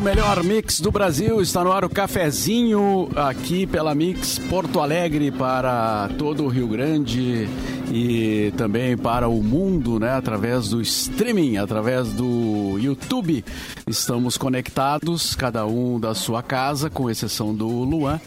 [0.00, 1.42] o melhor mix do Brasil.
[1.42, 7.46] Está no ar o cafezinho aqui pela Mix Porto Alegre para todo o Rio Grande
[7.90, 10.12] e também para o mundo, né?
[10.12, 13.44] Através do streaming, através do YouTube.
[13.86, 18.20] Estamos conectados, cada um da sua casa, com exceção do Luan,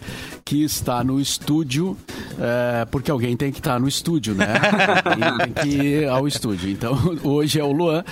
[0.43, 1.97] que está no estúdio,
[2.37, 4.47] é, porque alguém tem que estar no estúdio, né?
[5.05, 6.69] Alguém tem que ir ao estúdio.
[6.69, 8.03] Então, hoje é o Luan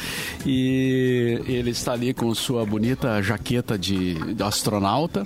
[0.46, 5.26] e ele está ali com sua bonita jaqueta de, de astronauta.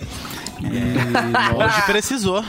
[0.59, 1.75] E nós...
[1.75, 2.43] Hoje precisou.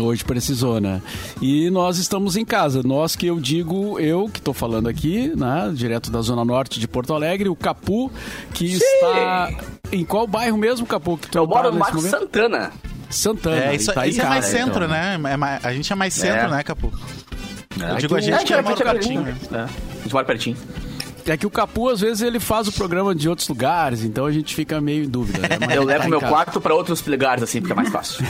[0.00, 1.02] Hoje precisou, né?
[1.40, 2.82] E nós estamos em casa.
[2.82, 5.70] Nós que eu digo, eu que estou falando aqui, né?
[5.74, 8.10] Direto da Zona Norte de Porto Alegre, o Capu,
[8.54, 8.84] que Sim.
[8.84, 9.50] está.
[9.92, 11.16] Em qual bairro mesmo, Capu?
[11.18, 12.72] Que tu eu moro no Marco Santana.
[13.08, 13.64] Santana.
[13.64, 14.88] É, isso, tá isso é mais centro, então.
[14.88, 15.18] né?
[15.32, 16.50] É mais, a gente é mais centro, é.
[16.50, 16.92] né, Capu?
[17.80, 17.92] É.
[17.92, 19.22] Eu digo a gente que é, mora pertinho.
[19.22, 19.36] Né?
[19.52, 19.56] É.
[19.56, 19.66] A
[20.02, 20.56] gente mora pertinho.
[21.26, 24.32] É que o Capu, às vezes, ele faz o programa de outros lugares, então a
[24.32, 25.40] gente fica meio em dúvida.
[25.40, 25.76] Né?
[25.76, 28.24] Eu levo tá meu quarto para outros lugares, assim, porque é mais fácil.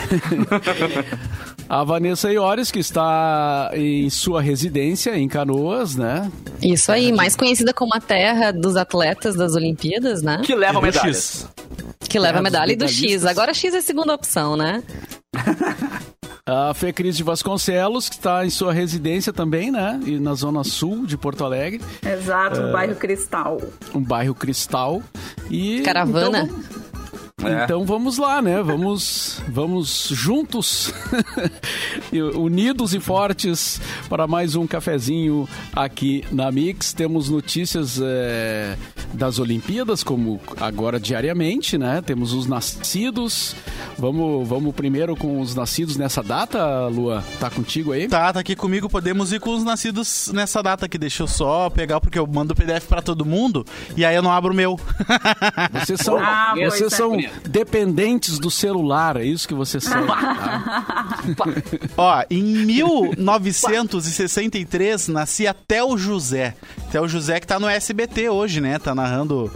[1.69, 6.31] a Vanessa Iores, que está em sua residência em Canoas, né?
[6.63, 10.43] Isso aí, mais conhecida como a terra dos atletas das Olimpíadas, né?
[10.45, 11.49] Que leva medalhas.
[12.09, 13.25] Que leva a medalha e do X.
[13.25, 14.83] Agora X é a segunda opção, né?
[16.51, 20.01] A Fê Cris de Vasconcelos, que está em sua residência também, né?
[20.05, 21.81] E na zona sul de Porto Alegre.
[22.05, 23.61] Exato, um bairro Cristal.
[23.95, 25.01] Um bairro Cristal.
[25.49, 26.43] E, Caravana.
[26.43, 26.81] Então,
[27.49, 27.65] é.
[27.65, 28.63] Então vamos lá, né?
[28.63, 30.93] Vamos, vamos juntos,
[32.35, 36.93] unidos e fortes, para mais um cafezinho aqui na Mix.
[36.93, 38.77] Temos notícias é,
[39.15, 42.03] das Olimpíadas, como agora diariamente, né?
[42.05, 43.55] Temos os nascidos.
[44.01, 47.23] Vamos, vamos primeiro com os nascidos nessa data, Lua?
[47.39, 48.09] Tá contigo aí?
[48.09, 48.89] Tá, tá aqui comigo.
[48.89, 50.97] Podemos ir com os nascidos nessa data aqui.
[50.97, 53.63] Deixa eu só pegar, porque eu mando o PDF para todo mundo
[53.95, 54.81] e aí eu não abro o meu.
[55.85, 57.15] Vocês são, ah, vocês são
[57.47, 60.07] dependentes do celular, é isso que você sabe.
[60.07, 61.35] Tá?
[61.97, 66.55] Ó, em 1963 nascia Theo José.
[66.91, 68.79] Theo José que tá no SBT hoje, né?
[68.79, 69.53] Tá narrando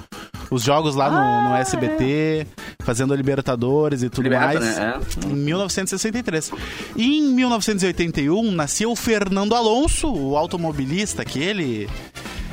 [0.54, 2.84] os jogos lá no, ah, no SBT, é.
[2.84, 4.76] fazendo a Libertadores e tudo Liberta, mais.
[4.76, 5.00] Né?
[5.24, 5.26] É.
[5.26, 6.52] Em 1963.
[6.96, 11.88] E em 1981 nasceu o Fernando Alonso, o automobilista, aquele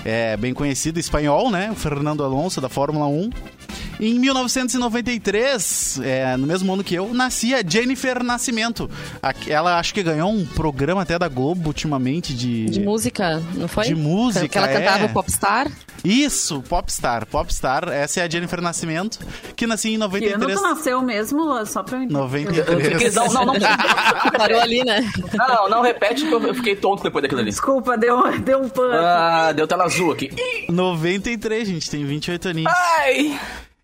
[0.03, 1.69] é, bem conhecido espanhol, né?
[1.71, 3.29] O Fernando Alonso da Fórmula 1.
[4.01, 8.89] Em 1993, é, no mesmo ano que eu, nascia Jennifer Nascimento.
[9.47, 12.65] Ela acho que ganhou um programa até da Globo ultimamente de.
[12.65, 13.85] De música, não foi?
[13.85, 14.47] De música.
[14.47, 14.79] Que ela é.
[14.79, 15.71] cantava Popstar?
[16.03, 17.27] Isso, Popstar.
[17.27, 17.89] Popstar.
[17.89, 19.19] Essa é a Jennifer Nascimento,
[19.55, 20.35] que nasceu em 93.
[20.35, 22.07] Que ano tu nasceu mesmo, só pra mim.
[22.07, 23.13] 93.
[23.13, 23.53] Não, não, não.
[24.35, 25.07] Parou ali, né?
[25.31, 27.51] Não, não, repete que eu fiquei tonto depois daquilo ali.
[27.51, 28.95] Desculpa, deu, deu um pano.
[28.95, 30.31] Ah, deu tela azul aqui.
[30.69, 32.73] 93, gente, tem 28 aninhos.
[32.97, 33.39] Ai!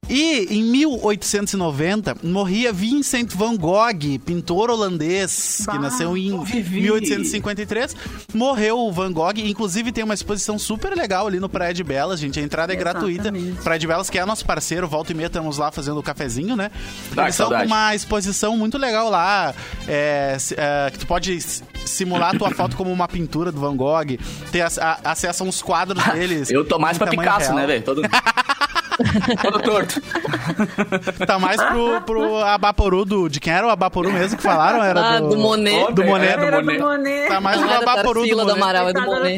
[0.10, 7.96] E em 1890 morria Vincent van Gogh, pintor holandês, bah, que nasceu em 1853.
[8.34, 12.20] Morreu o Van Gogh, inclusive tem uma exposição super legal ali no Praia de Belas,
[12.20, 12.40] gente.
[12.40, 13.22] A entrada é Exatamente.
[13.22, 13.64] gratuita.
[13.64, 16.56] Praia de Belas, que é nosso parceiro, volta e meia estamos lá fazendo o cafezinho,
[16.56, 16.72] né?
[17.16, 19.54] Ah, Eles estão com uma exposição muito legal lá,
[19.88, 21.38] é, é, que tu pode
[21.86, 24.18] simular a tua foto como uma pintura do Van Gogh,
[24.52, 24.66] ter
[25.04, 26.50] acesso a uns quadros deles.
[26.50, 27.56] Eu tô mais pra Picasso, real.
[27.56, 27.84] né, velho?
[27.84, 28.02] Todo...
[29.42, 30.02] Todo torto.
[31.26, 33.30] Tá mais pro, pro Abaporu do.
[33.30, 34.84] De quem era o Abaporu mesmo que falaram?
[34.84, 35.94] Era ah, do, do Monet.
[35.94, 36.32] Do Monet.
[36.34, 36.80] Era do Monet.
[36.80, 37.28] Monet.
[37.28, 39.38] Tá mais pro Abaporu do, do Amaral, é do Monet.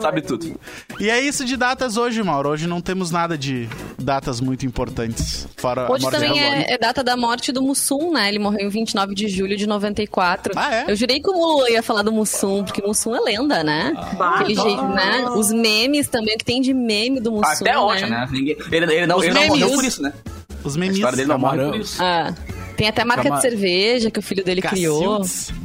[0.00, 0.58] Sabe tudo.
[1.00, 2.50] E é isso de datas hoje, Mauro.
[2.50, 3.68] Hoje não temos nada de
[3.98, 5.46] datas muito importantes.
[5.56, 8.28] Fora hoje também é, é, data da morte do Mussum, né?
[8.28, 10.52] Ele morreu em 29 de julho de 94.
[10.56, 10.84] Ah, é?
[10.88, 13.92] Eu jurei que o Lula ia falar do Mussum, porque o Mussum é lenda, né?
[13.96, 15.24] Ah, Aquele jeito, né?
[15.36, 17.64] Os memes também, o que tem de meme do Mussum.
[17.64, 18.28] Até hoje, né?
[18.30, 18.56] né?
[18.70, 20.12] Ele, ele não, ele não morreu por isso, né?
[20.64, 20.96] Os memes.
[20.96, 22.02] A história dele não morreu por isso.
[22.02, 22.34] Ah,
[22.76, 23.36] tem até marca Cama...
[23.36, 25.46] de cerveja que o filho dele Cacildes.
[25.46, 25.61] criou.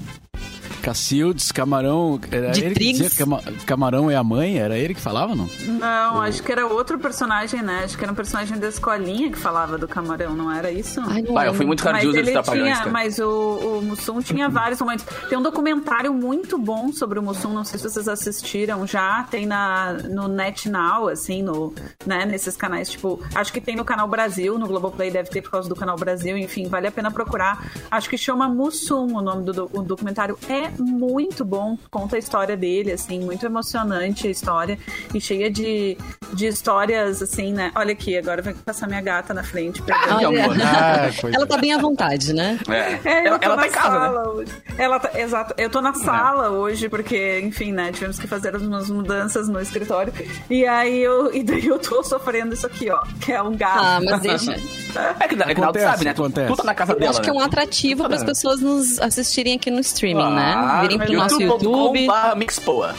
[0.87, 2.17] Cacildes, Camarão.
[2.31, 3.03] Era de ele Triggs.
[3.03, 4.57] que dizia que Camarão é a mãe?
[4.57, 5.49] Era ele que falava, não?
[5.65, 7.81] Não, acho que era outro personagem, né?
[7.83, 11.01] Acho que era um personagem da escolinha que falava do Camarão, não era isso?
[11.05, 14.79] Ai, não eu fui muito cardioso dos Trapalhões, tinha, Mas o, o Mussum tinha vários
[14.79, 15.05] momentos.
[15.27, 19.23] Tem um documentário muito bom sobre o Mussum, não sei se vocês assistiram já.
[19.23, 21.73] Tem na, no NetNow, assim, no,
[22.05, 23.21] né, nesses canais, tipo...
[23.35, 26.37] Acho que tem no Canal Brasil, no Globoplay deve ter por causa do Canal Brasil,
[26.37, 27.69] enfim, vale a pena procurar.
[27.91, 30.37] Acho que chama Mussum o nome do, do documentário.
[30.47, 34.77] É muito bom, conta a história dele, assim, muito emocionante a história
[35.13, 35.97] e cheia de,
[36.33, 37.71] de histórias, assim, né?
[37.75, 39.81] Olha aqui, agora vai passar minha gata na frente.
[39.81, 42.59] Olha, ah, ela tá bem à vontade, né?
[42.69, 44.29] É, é ela, ela tá em casa, né?
[44.29, 44.51] Hoje.
[44.77, 46.49] Ela tá, exato, eu tô na sala é.
[46.49, 50.13] hoje porque, enfim, né, tivemos que fazer umas mudanças no escritório
[50.49, 53.79] e aí eu, e daí eu tô sofrendo isso aqui, ó, que é um gato.
[53.83, 54.55] Ah, mas deixa.
[55.19, 56.11] É que na acontece, sabe, né?
[56.11, 56.47] Acontece.
[56.47, 57.11] Tudo na casa dela.
[57.11, 57.45] Acho que é um né?
[57.45, 60.53] atrativo para as pessoas nos assistirem aqui no streaming, né?
[60.55, 60.81] ah, né?
[60.81, 62.07] Virem pro nosso YouTube.
[62.35, 62.95] Mixpoa.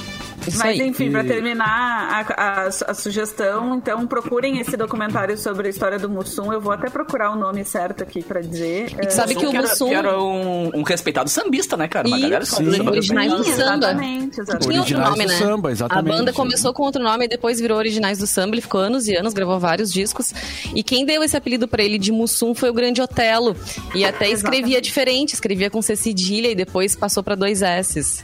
[0.49, 0.89] Isso Mas aí.
[0.89, 6.09] enfim, para terminar a, a, a, sugestão, então procurem esse documentário sobre a história do
[6.09, 6.53] Mussum.
[6.53, 8.95] Eu vou até procurar o nome certo aqui para dizer.
[9.01, 12.09] E sabe que o Mussum era, era um, um, respeitado sambista, né, cara?
[12.09, 13.59] Uma galera sim, originais do samba.
[13.59, 14.69] Exatamente, exatamente.
[14.69, 15.35] Tinha outro nome, né?
[15.35, 16.13] Samba, exatamente.
[16.13, 18.55] A banda começou com outro nome e depois virou Originais do Samba.
[18.55, 20.33] Ele ficou anos e anos, gravou vários discos.
[20.75, 23.57] E quem deu esse apelido para ele de Mussum foi o Grande Otelo.
[23.95, 28.23] E até escrevia diferente, escrevia com C cedilha e depois passou para dois S's.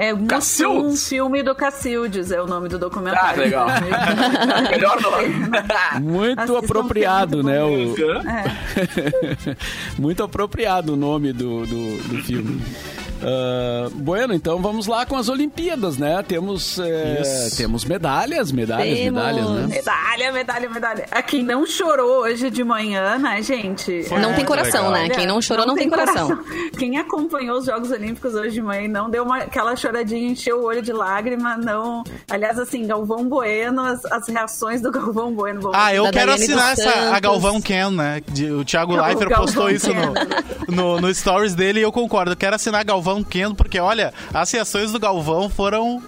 [0.00, 3.42] É um filme do Cacildes, é o nome do documentário.
[3.42, 3.66] Ah, legal.
[4.70, 5.28] Melhor nome.
[6.00, 7.64] Muito Assistam apropriado, né?
[7.64, 7.94] O...
[8.24, 9.56] É.
[9.98, 12.62] Muito apropriado o nome do, do, do filme.
[13.18, 16.22] Uh, bueno, então vamos lá com as Olimpíadas, né?
[16.22, 19.12] Temos, é, temos medalhas, medalhas, temos.
[19.12, 19.66] medalhas, né?
[19.66, 21.06] Medalha, medalha, medalha.
[21.10, 24.04] A quem não chorou hoje de manhã, né, gente?
[24.04, 25.08] Foi não tem coração, legal.
[25.08, 25.14] né?
[25.14, 26.28] Quem não chorou não, não tem, tem coração.
[26.28, 26.70] coração.
[26.78, 30.60] Quem acompanhou os Jogos Olímpicos hoje de manhã e não deu uma, aquela choradinha, encheu
[30.60, 32.04] o olho de lágrima, não.
[32.30, 35.72] Aliás, assim, Galvão Bueno, as, as reações do Galvão Bueno.
[35.74, 38.22] Ah, eu quero assinar essa, a Galvão Ken, né?
[38.58, 42.32] o Thiago Leifert postou isso no, no, no stories dele e eu concordo.
[42.32, 46.02] Eu quero assinar Galvão Galvão Kendo, porque olha, as reações do Galvão foram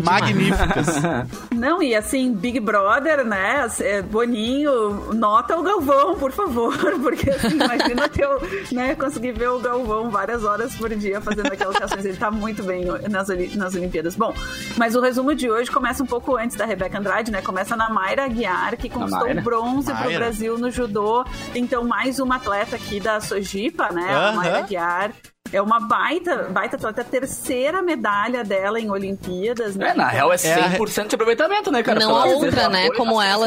[0.00, 0.86] magníficas.
[1.54, 3.66] Não, e assim, Big Brother, né?
[3.80, 8.40] É, Boninho, nota o Galvão, por favor, porque assim, imagina eu,
[8.72, 12.04] né, conseguir ver o Galvão várias horas por dia fazendo aquelas reações.
[12.04, 14.14] Ele tá muito bem nas, nas Olimpíadas.
[14.14, 14.32] Bom,
[14.76, 17.42] mas o resumo de hoje começa um pouco antes da Rebeca Andrade, né?
[17.42, 20.08] Começa na Mayra Aguiar, que conquistou o bronze Mayra.
[20.08, 21.24] pro Brasil no judô.
[21.54, 24.02] Então, mais uma atleta aqui da Sojipa, né?
[24.02, 24.28] Uh -huh.
[24.28, 25.12] A Mayra Aguiar.
[25.52, 29.90] É uma baita, baita atleta, a terceira medalha dela em Olimpíadas, né?
[29.90, 31.06] É, na real é 100% é a...
[31.06, 32.00] de aproveitamento, né, cara?
[32.00, 33.46] Não há outra, né, como ela.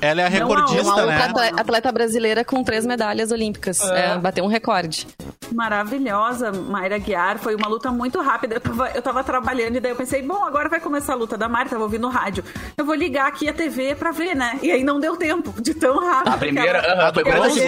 [0.00, 1.26] Ela é a recordista, não há né?
[1.26, 3.80] Outra atleta brasileira com três medalhas olímpicas.
[3.82, 4.12] É.
[4.12, 5.06] É, bateu um recorde.
[5.52, 7.38] Maravilhosa, Mayra Guiar.
[7.38, 8.54] Foi uma luta muito rápida.
[8.54, 11.36] Eu tava, eu tava trabalhando e daí eu pensei, bom, agora vai começar a luta
[11.36, 12.42] da Mayra, tava ouvindo rádio.
[12.76, 14.58] Eu vou ligar aqui a TV pra ver, né?
[14.62, 16.32] E aí não deu tempo de tão rápido.
[16.34, 17.60] A primeira, ela, a, do bronze,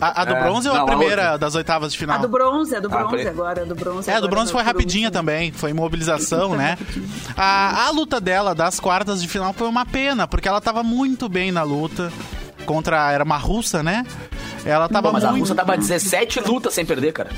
[0.00, 2.16] a, a, do bronze ou a primeira das oitavas de final?
[2.16, 4.10] A do bronze, a do ah, bronze agora, do bronze.
[4.10, 6.76] É, a do bronze foi rapidinha também, foi imobilização, né?
[7.36, 11.28] A, a luta dela das quartas de final foi uma pena, porque ela tava muito
[11.28, 12.12] bem na luta
[12.66, 14.04] contra era uma russa, né?
[14.68, 15.34] Ela tava Pô, mas muito...
[15.34, 17.30] a russa tava 17 lutas sem perder, cara.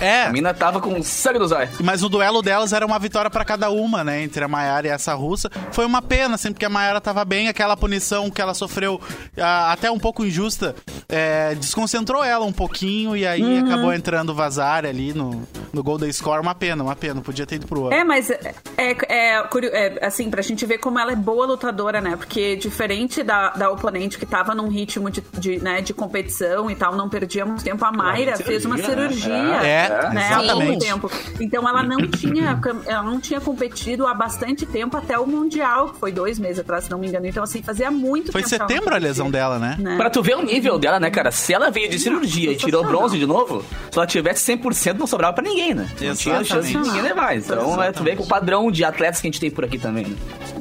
[0.00, 0.24] É.
[0.24, 1.80] A mina tava com sangue nos olhos.
[1.80, 4.22] Mas o duelo delas era uma vitória para cada uma, né?
[4.22, 5.50] Entre a Mayara e essa russa.
[5.72, 7.48] Foi uma pena, assim, porque a Mayara tava bem.
[7.48, 9.00] Aquela punição que ela sofreu,
[9.36, 10.76] até um pouco injusta,
[11.08, 13.66] é, desconcentrou ela um pouquinho e aí uhum.
[13.66, 15.42] acabou entrando o Vazar ali no,
[15.72, 16.40] no Golden Score.
[16.40, 17.20] Uma pena, uma pena.
[17.20, 17.98] Podia ter ido pro outro.
[17.98, 22.14] É, mas é, é, é, assim, pra gente ver como ela é boa lutadora, né?
[22.16, 26.75] Porque diferente da, da oponente que tava num ritmo de, de, né, de competição e
[26.76, 27.84] tal, não perdia muito tempo.
[27.84, 31.10] A Mayra fez uma cirurgia, é, né, há muito tempo.
[31.40, 36.00] Então ela não tinha, ela não tinha competido há bastante tempo até o mundial, que
[36.00, 37.26] foi dois meses atrás, se não me engano.
[37.26, 38.32] Então assim fazia muito.
[38.32, 39.76] Foi tempo setembro a lesão dela, né?
[39.78, 39.96] né?
[39.96, 41.30] Pra tu ver o nível dela, né, cara?
[41.30, 45.06] Se ela veio de cirurgia e tirou bronze de novo, se ela tivesse 100% não
[45.06, 45.88] sobrava pra ninguém, né?
[46.00, 47.36] Não tinha chance de ninguém levar.
[47.36, 49.78] Então é, tu vê com o padrão de atletas que a gente tem por aqui
[49.78, 50.16] também, né?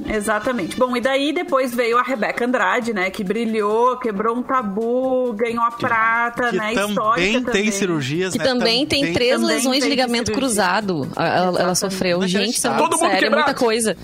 [0.08, 0.78] Exatamente.
[0.78, 3.10] Bom, e daí depois veio a Rebeca Andrade, né?
[3.10, 5.95] Que brilhou, quebrou um tabu, ganhou a prata,
[6.32, 6.74] que né?
[6.74, 8.46] Também tem cirurgias, que né?
[8.46, 11.10] também tem três lesões de ligamento cruzado.
[11.16, 12.26] Ela, ela, sofreu.
[12.28, 13.96] Gente, isso é muito sério, é muita coisa.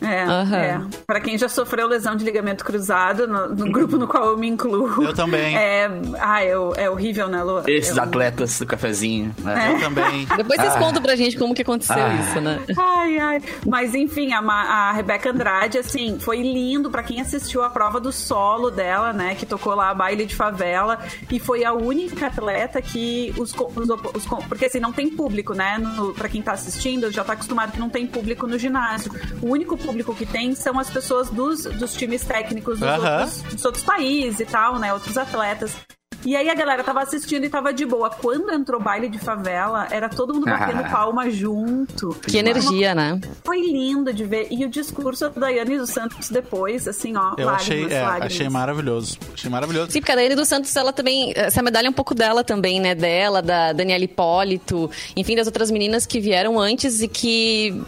[0.00, 0.54] É, uhum.
[0.54, 0.80] é.
[1.06, 4.48] Pra quem já sofreu lesão de ligamento cruzado, no, no grupo no qual eu me
[4.48, 5.02] incluo.
[5.02, 5.56] Eu também.
[5.56, 7.62] É, ah, é, é horrível, né, Lu?
[7.66, 8.02] Esses eu...
[8.02, 9.34] atletas do cafezinho.
[9.38, 9.68] Né?
[9.68, 9.74] É.
[9.74, 10.26] Eu também.
[10.36, 10.78] Depois vocês ah.
[10.78, 12.14] contam pra gente como que aconteceu ah.
[12.14, 12.60] isso, né?
[12.76, 13.42] Ai, ai.
[13.66, 18.10] Mas enfim, a, a Rebeca Andrade, assim, foi lindo pra quem assistiu a prova do
[18.10, 19.34] solo dela, né?
[19.34, 20.98] Que tocou lá a baile de favela.
[21.30, 25.78] E foi a única atleta que os, os, os porque assim, não tem público, né?
[25.78, 29.12] No, pra quem tá assistindo, já tá acostumado que não tem público no ginásio.
[29.40, 33.64] O único público que tem são as pessoas dos, dos times técnicos dos, outros, dos
[33.64, 34.92] outros países e tal, né?
[34.92, 35.76] Outros atletas.
[36.24, 38.10] E aí a galera tava assistindo e tava de boa.
[38.10, 40.88] Quando entrou baile de favela, era todo mundo batendo ah.
[40.90, 42.14] palma junto.
[42.26, 43.20] Que energia, né?
[43.44, 44.48] Foi lindo de ver.
[44.50, 48.48] E o discurso da Daiane dos Santos depois, assim, ó, Eu lágrimas, achei, é, achei
[48.48, 49.18] maravilhoso.
[49.32, 49.90] Achei maravilhoso.
[49.90, 51.32] Sim, porque a Daiane dos Santos, ela também...
[51.34, 52.94] Essa medalha é um pouco dela também, né?
[52.94, 57.82] Dela, da Daniela Hipólito, enfim, das outras meninas que vieram antes e que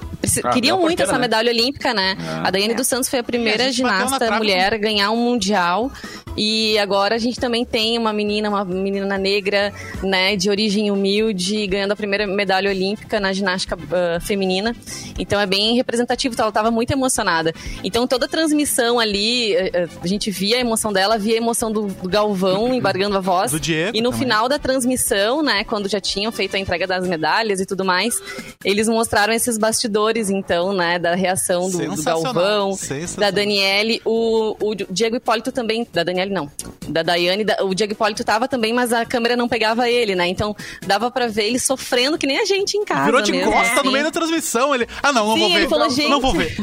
[0.45, 1.19] Ah, Queriam muito essa né?
[1.19, 2.17] medalha olímpica, né?
[2.21, 2.49] Ah.
[2.49, 5.91] A Daiane dos Santos foi a primeira a ginasta mulher a ganhar um mundial.
[6.37, 11.67] E agora a gente também tem uma menina, uma menina negra, né, de origem humilde,
[11.67, 14.75] ganhando a primeira medalha olímpica na ginástica uh, feminina.
[15.19, 17.53] Então é bem representativo, ela estava muito emocionada.
[17.85, 21.71] Então toda a transmissão ali, uh, a gente via a emoção dela, via a emoção
[21.71, 23.51] do, do Galvão embargando a voz.
[23.51, 23.97] Do Diego.
[23.97, 24.27] E no também.
[24.27, 28.21] final da transmissão, né, quando já tinham feito a entrega das medalhas e tudo mais,
[28.65, 32.79] eles mostraram esses bastidores, então, né, da reação do, do Galvão,
[33.17, 36.51] da Daniele, o, o Diego Hipólito também, da Daniele não.
[36.89, 40.27] Da Daiane, da, o Diego Hipólito tava também, mas a câmera não pegava ele, né?
[40.29, 40.55] Então
[40.87, 43.05] dava pra ver ele sofrendo que nem a gente em casa.
[43.05, 43.85] Virou de mesmo, costa assim.
[43.85, 44.75] no meio da transmissão.
[44.75, 45.57] Ele, ah, não, não Sim, vou ver.
[45.57, 46.09] Ele falou, não, gente...
[46.11, 46.57] não vou ver.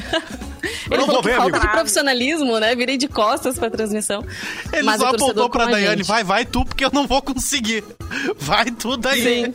[0.89, 1.67] Ele não falou que ver, falta amigo.
[1.67, 2.75] de profissionalismo, né?
[2.75, 4.25] Virei de costas pra transmissão.
[4.73, 7.83] Ele Mas só apontou pra Daiane, vai, vai tu, porque eu não vou conseguir.
[8.39, 9.21] Vai tu daí.
[9.21, 9.53] Sim.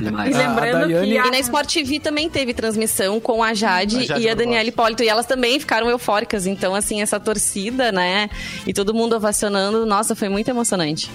[0.00, 1.06] e lembrando Daiane...
[1.06, 1.18] que...
[1.18, 1.26] A...
[1.26, 4.68] E na Sport TV também teve transmissão com a Jade, a Jade e a Daniela
[4.68, 5.02] Hipólito.
[5.02, 6.46] E elas também ficaram eufóricas.
[6.46, 8.28] Então, assim, essa torcida, né?
[8.66, 9.86] E todo mundo ovacionando.
[9.86, 11.10] Nossa, foi muito emocionante.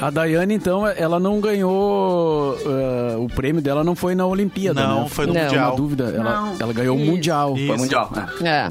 [0.00, 2.54] A Daiane, então, ela não ganhou.
[2.56, 5.08] Uh, o prêmio dela não foi na Olimpíada, não, né?
[5.08, 5.42] foi no não.
[5.42, 5.70] Mundial.
[5.70, 6.14] Uma dúvida.
[6.16, 7.56] Ela, ela ganhou o Mundial.
[7.56, 7.66] Isso.
[7.66, 8.12] Foi Mundial.
[8.42, 8.48] É.
[8.48, 8.68] é.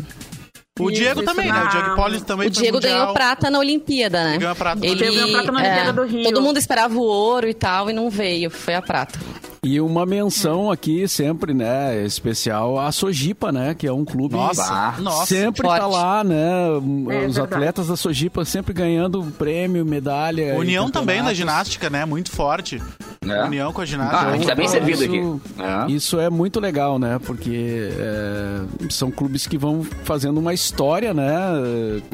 [0.80, 1.64] O Diego isso, também, né?
[1.64, 4.32] O Diego Poli também O Diego ganhou prata na Olimpíada, né?
[4.32, 6.24] Ele ganhou prata, Ele, ganhou prata na Olimpíada é, do Rio.
[6.24, 9.20] Todo mundo esperava o ouro e tal e não veio, foi a prata.
[9.64, 14.96] E uma menção aqui sempre, né, especial a Sojipa, né, que é um clube nossa,
[15.00, 15.80] nossa, sempre forte.
[15.80, 17.40] tá lá, né, é, os verdade.
[17.40, 20.56] atletas da Sojipa sempre ganhando prêmio, medalha.
[20.58, 22.82] União também na ginástica, né, muito forte.
[23.28, 23.44] É.
[23.46, 24.18] União com a ginástica.
[24.18, 25.62] Ah, a gente tá bem servido isso, aqui.
[25.62, 25.92] É.
[25.92, 31.32] Isso é muito legal, né, porque é, são clubes que vão fazendo uma história, né,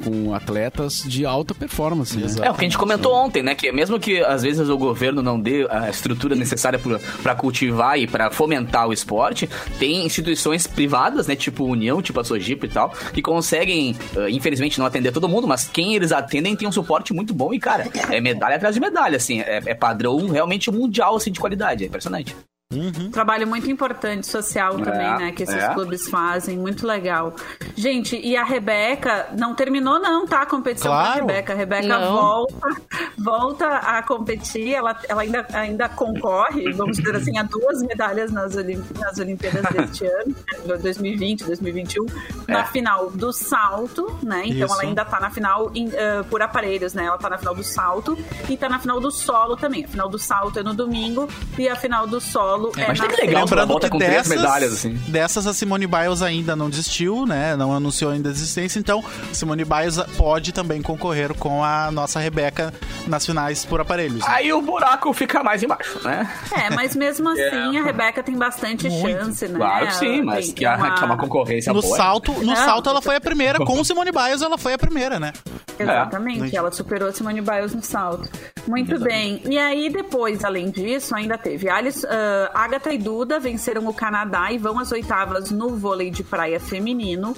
[0.04, 2.18] com atletas de alta performance.
[2.18, 2.28] Né?
[2.42, 5.22] É o que a gente comentou ontem, né, que mesmo que às vezes o governo
[5.22, 6.80] não dê a estrutura necessária
[7.22, 12.24] para cultivar e para fomentar o esporte, tem instituições privadas, né, tipo União, tipo a
[12.24, 16.56] Sojipa e tal, que conseguem, uh, infelizmente, não atender todo mundo, mas quem eles atendem
[16.56, 19.74] tem um suporte muito bom e, cara, é medalha atrás de medalha, assim, é, é
[19.74, 22.36] padrão realmente mundial, assim, de qualidade, é impressionante.
[22.72, 23.10] Uhum.
[23.10, 25.32] Trabalho muito importante social é, também, né?
[25.32, 25.74] Que esses é.
[25.74, 27.34] clubes fazem, muito legal.
[27.76, 30.44] Gente, e a Rebeca não terminou, não, tá?
[30.44, 31.26] A competição claro.
[31.26, 31.54] da Rebeca.
[31.54, 32.70] A Rebeca volta,
[33.18, 38.56] volta a competir, ela, ela ainda, ainda concorre, vamos dizer assim, a duas medalhas nas,
[38.56, 40.36] Olimp nas Olimpíadas deste ano,
[40.80, 42.06] 2020, 2021,
[42.48, 42.52] é.
[42.54, 44.44] na final do salto, né?
[44.46, 44.74] Então Isso.
[44.76, 47.06] ela ainda tá na final in, uh, por aparelhos, né?
[47.06, 48.16] Ela tá na final do salto
[48.48, 49.86] e tá na final do solo também.
[49.86, 53.00] A final do salto é no domingo e a final do solo solo é, Mas
[53.00, 54.94] tem que legal, lembrando volta que com dessas, três medalhas, assim.
[55.08, 57.56] Dessas, a Simone Biles ainda não desistiu, né?
[57.56, 62.74] Não anunciou ainda a existência, então Simone Biles pode também concorrer com a nossa Rebeca
[63.08, 64.20] nas finais por aparelhos.
[64.20, 64.28] Né?
[64.28, 66.30] Aí o buraco fica mais embaixo, né?
[66.52, 67.48] É, mas mesmo é.
[67.48, 67.80] assim é.
[67.80, 69.24] a Rebeca tem bastante Muito.
[69.24, 69.58] chance, né?
[69.58, 70.92] Claro que sim, mas que, uma...
[70.92, 71.98] que é uma concorrência no boa.
[71.98, 75.34] Salto, no salto ela foi a primeira, com Simone Biles ela foi a primeira, né?
[75.78, 76.60] Exatamente, é.
[76.60, 78.30] ela superou a Simone Biles no salto.
[78.68, 79.44] Muito Exatamente.
[79.44, 79.54] bem.
[79.54, 82.10] E aí depois, além disso, ainda teve Alice, uh,
[82.54, 87.36] Agatha e Duda venceram o Canadá e vão às oitavas no vôlei de praia feminino.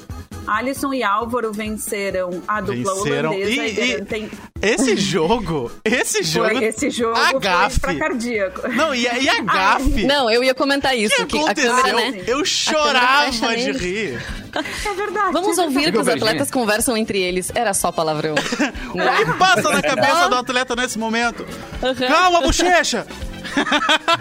[0.47, 3.29] Alisson e Álvaro venceram a dupla venceram.
[3.31, 3.61] holandesa.
[3.61, 4.29] E, e tem...
[4.61, 7.79] Esse jogo, esse jogo, foi, esse jogo a gafe.
[7.79, 8.67] foi cardíaco.
[8.69, 10.05] Não, e, e a gafe.
[10.05, 11.15] Não, eu ia comentar isso.
[11.15, 11.75] que, que aconteceu?
[11.75, 12.23] Câmera, né?
[12.27, 14.21] Eu chorava de rir.
[14.53, 15.31] É verdade.
[15.31, 17.51] Vamos ouvir que os atletas conversam entre eles.
[17.55, 18.35] Era só palavrão.
[18.91, 21.45] O que passa na cabeça do atleta nesse momento?
[21.81, 22.07] Uhum.
[22.07, 23.07] Calma, bochecha!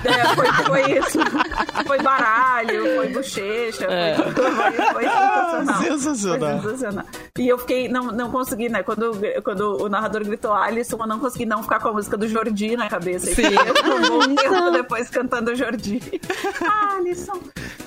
[0.05, 1.19] É, foi, foi, isso.
[1.87, 4.15] Foi baralho, foi bochecha, é.
[4.15, 5.83] foi, foi, foi, sensacional.
[5.83, 6.63] Sensacional.
[6.63, 7.05] Foi sensacional.
[7.39, 8.83] E eu fiquei, não, não consegui, né?
[8.83, 12.29] Quando, quando o narrador gritou Alisson, eu não consegui não ficar com a música do
[12.29, 13.35] Jordi na cabeça.
[13.35, 13.43] Sim.
[13.43, 16.01] Eu vou depois cantando Jordi.
[16.97, 17.41] Alisson.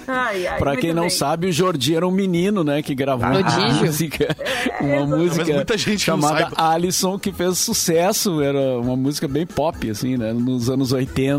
[0.08, 1.10] Ai, ai, pra quem não bem.
[1.10, 2.82] sabe, o Jordi era um menino, né?
[2.82, 4.36] Que gravou ah, uma música.
[4.80, 5.66] É, uma música
[5.98, 8.42] chamada Alisson, que fez sucesso.
[8.42, 10.34] Era uma música bem pop, assim, né?
[10.34, 11.33] Nos anos 80.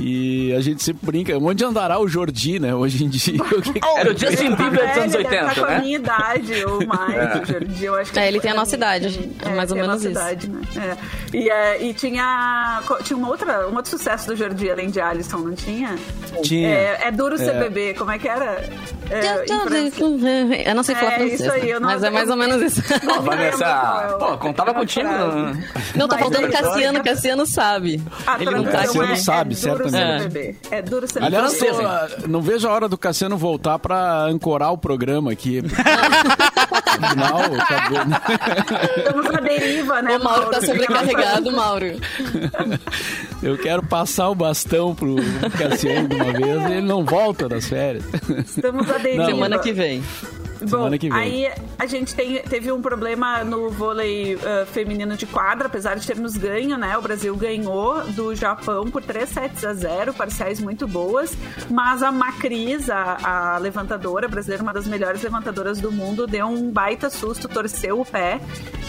[0.00, 1.36] E a gente sempre brinca.
[1.38, 2.74] Onde andará o Jordi, né?
[2.74, 3.40] Hoje em dia.
[3.96, 5.54] Era o Justin Bieber dos anos 80, tá né?
[5.54, 7.14] com a minha idade, ou mais.
[7.14, 7.42] É.
[7.42, 9.30] O Jordi, eu acho que é, ele tem a nossa idade.
[9.44, 10.10] É, mais ou menos isso.
[10.10, 10.60] Idade, né?
[10.76, 11.36] É.
[11.36, 15.38] E, é, e tinha, tinha uma outra, um outro sucesso do Jordi, além de Alisson,
[15.38, 15.96] não tinha?
[16.42, 16.68] Tinha.
[16.68, 17.94] É, é duro ser bebê.
[17.94, 18.64] Como é que era?
[19.10, 21.40] Eu não sei falar francês.
[21.40, 22.82] Isso aí, eu não, mas é mais ou menos isso.
[23.04, 25.08] Não, Vanessa, pô, contava contigo.
[25.94, 27.02] Não, tá faltando Cassiano.
[27.02, 28.02] Cassiano sabe.
[28.40, 30.56] Ele não tá, Cassiano sabe, certamente.
[30.70, 31.58] É duro ser Aliás,
[32.26, 35.62] não vejo a hora do Cassiano voltar pra ancorar o programa aqui.
[37.00, 37.98] final, acabou.
[38.96, 40.16] Estamos na deriva, né?
[40.16, 41.86] O Mauro, Mauro tá sobrecarregado, Mauro.
[43.42, 45.16] Eu quero passar o bastão pro
[45.56, 48.04] Cassiano de uma vez e ele não volta das férias.
[48.44, 49.26] Estamos na deriva.
[49.26, 50.02] Semana que vem.
[50.66, 55.94] Bom, aí a gente tem, teve um problema no vôlei uh, feminino de quadra, apesar
[55.94, 56.96] de termos ganho, né?
[56.98, 61.36] O Brasil ganhou do Japão por 3 sets a 0, parciais muito boas,
[61.70, 66.70] mas a Macris, a, a levantadora brasileira, uma das melhores levantadoras do mundo, deu um
[66.70, 68.40] baita susto, torceu o pé.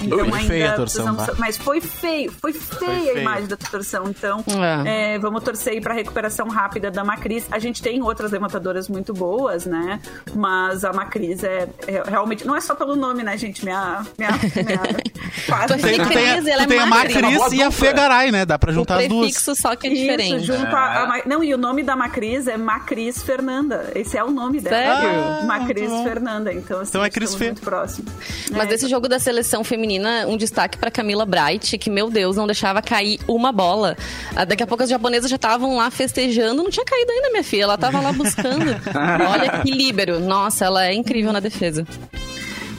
[0.01, 3.57] Então Ui, ainda feia a torção, mas foi feio, foi feia foi a imagem da
[3.57, 4.05] torção.
[4.07, 4.43] Então,
[4.85, 5.15] é.
[5.15, 7.45] É, vamos torcer aí para recuperação rápida da Macris.
[7.51, 9.99] A gente tem outras levantadoras muito boas, né?
[10.33, 12.45] Mas a Macris é é, realmente.
[12.45, 13.63] Não é só pelo nome, né, gente?
[13.63, 14.05] Minha.
[14.17, 14.79] minha, minha
[15.47, 15.73] quase.
[15.73, 18.45] Tu tem, tu tem, a, tu tem a Macris e a Fegaray, né?
[18.45, 19.27] Dá pra juntar o as duas.
[19.27, 20.43] fixo só que é diferente.
[20.43, 21.23] Isso, junto a, a, é.
[21.25, 23.91] não, e o nome da Macris é Macris Fernanda.
[23.95, 24.75] Esse é o nome dela.
[24.75, 25.19] Sério?
[25.19, 26.53] Ah, Macris Fernanda.
[26.53, 28.05] Então, assim, então é Cris muito próximo.
[28.51, 28.65] Mas é.
[28.67, 32.81] desse jogo da seleção feminina, um destaque pra Camila Bright, que, meu Deus, não deixava
[32.81, 33.97] cair uma bola.
[34.35, 37.43] Ah, daqui a pouco as japonesas já estavam lá festejando, não tinha caído ainda, minha
[37.43, 37.63] filha.
[37.63, 38.65] Ela tava lá buscando.
[39.29, 40.19] Olha que líbero.
[40.19, 41.85] Nossa, ela é incrível na defesa.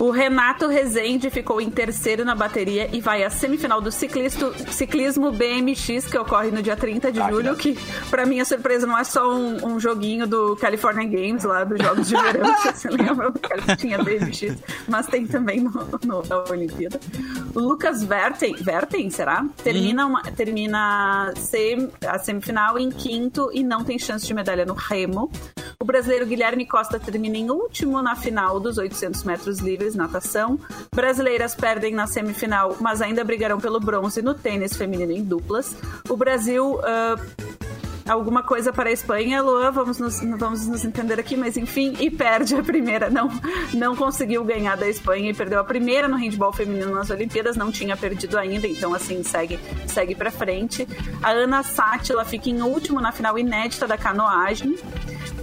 [0.01, 5.31] O Renato Rezende ficou em terceiro na bateria e vai à semifinal do ciclisto, ciclismo
[5.31, 7.79] BMX, que ocorre no dia 30 de ah, julho, que
[8.09, 12.09] para minha surpresa não é só um, um, joguinho do California Games, lá dos Jogos
[12.09, 14.57] de Verão, se você lembra, que tinha BMX,
[14.89, 16.99] mas tem também no, no, na Olimpíada.
[17.55, 19.45] O Lucas Verten, Verten será?
[19.63, 24.73] Termina, uma, termina sem, a semifinal em quinto e não tem chance de medalha no
[24.73, 25.31] remo.
[25.83, 30.59] O brasileiro Guilherme Costa termina em último na final dos 800 metros livres natação.
[30.95, 35.75] Brasileiras perdem na semifinal, mas ainda brigarão pelo bronze no tênis feminino em duplas.
[36.09, 36.75] O Brasil.
[36.77, 37.61] Uh,
[38.09, 42.11] alguma coisa para a Espanha, Luan, vamos nos, vamos nos entender aqui, mas enfim, e
[42.11, 43.29] perde a primeira, não,
[43.75, 47.71] não conseguiu ganhar da Espanha e perdeu a primeira no handball feminino nas Olimpíadas, não
[47.71, 50.87] tinha perdido ainda, então assim, segue, segue para frente.
[51.23, 54.77] A Ana Sátila fica em último na final inédita da canoagem.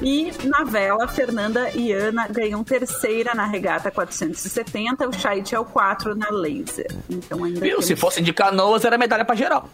[0.02, 5.66] E na vela, Fernanda e Ana ganham terceira na regata 470, o Chait é o
[5.66, 6.88] 4 na laser.
[7.10, 7.82] Então ainda Viu?
[7.82, 9.68] Se fosse de canoas, era medalha pra geral.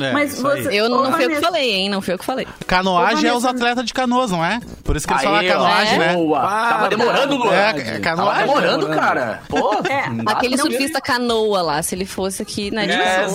[0.00, 1.88] É, Mas você, eu não, não fui eu que falei, hein?
[1.88, 2.46] Não fui eu que falei.
[2.66, 4.60] Canoagem é os atletas de canoas, não é?
[4.84, 5.98] Por isso que eles falam canoagem, é?
[5.98, 6.14] né?
[6.14, 6.40] Boa.
[6.40, 7.54] Ah, Tava demorando, Luan.
[7.54, 8.46] É, é canoagem.
[8.46, 9.42] Tava demorando, cara.
[9.48, 12.86] Pô, é, aquele surfista canoa lá, se ele fosse aqui, né?
[12.86, 13.26] De é,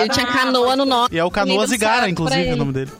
[0.00, 1.08] ele tinha canoa no nome.
[1.12, 2.90] E é o Canoas Igara, inclusive, o nome dele.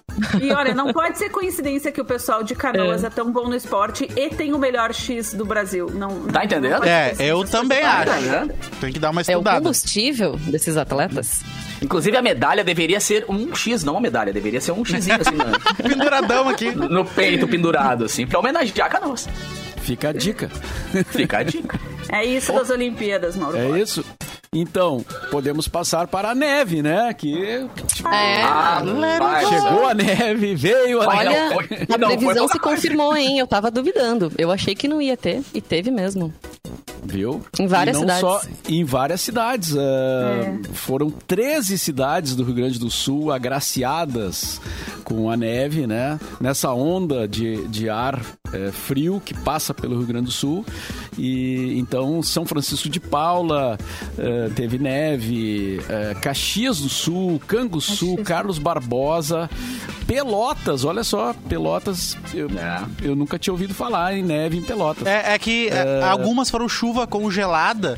[0.41, 3.49] E olha, não pode ser coincidência que o pessoal de Canoas é, é tão bom
[3.49, 5.91] no esporte e tem o melhor X do Brasil.
[5.93, 6.85] Não, tá entendendo?
[6.85, 8.29] É, eu também acho.
[8.29, 8.47] Tá
[8.81, 9.57] tem que dar uma estudada.
[9.57, 11.41] É o combustível desses atletas?
[11.83, 14.33] Inclusive, a medalha deveria ser um X, não uma medalha.
[14.33, 15.53] Deveria ser um X assim, né?
[15.83, 16.71] Penduradão aqui.
[16.71, 19.29] No peito, pendurado, assim, pra homenagear a Canoas.
[19.79, 20.49] Fica a dica.
[21.07, 21.81] Fica a dica.
[22.09, 23.57] É isso das Olimpíadas, Mauro.
[23.57, 24.05] É isso.
[24.55, 27.15] Então, podemos passar para a neve, né?
[27.15, 28.43] Que tipo, é.
[28.43, 28.83] ah,
[29.49, 31.87] chegou a neve, veio a Olha, neve.
[31.91, 33.39] a previsão se confirmou, hein?
[33.39, 34.31] Eu tava duvidando.
[34.37, 36.31] Eu achei que não ia ter, e teve mesmo.
[37.05, 37.43] Viu?
[37.59, 38.21] Em várias cidades.
[38.21, 39.73] Só, em várias cidades.
[39.73, 40.61] Uh, é.
[40.73, 44.61] Foram 13 cidades do Rio Grande do Sul agraciadas
[45.03, 46.19] com a neve, né?
[46.41, 48.21] Nessa onda de, de ar
[48.53, 50.65] é, frio que passa pelo Rio Grande do Sul.
[51.19, 53.79] E então São Francisco de Paula
[54.17, 59.51] é, teve neve, é, Caxias do Sul, Canguçu, Carlos Barbosa,
[60.07, 62.83] Pelotas, olha só, Pelotas, eu, é.
[63.03, 65.07] eu nunca tinha ouvido falar em neve em Pelotas.
[65.07, 67.97] É, é que é, algumas foram chuva congelada.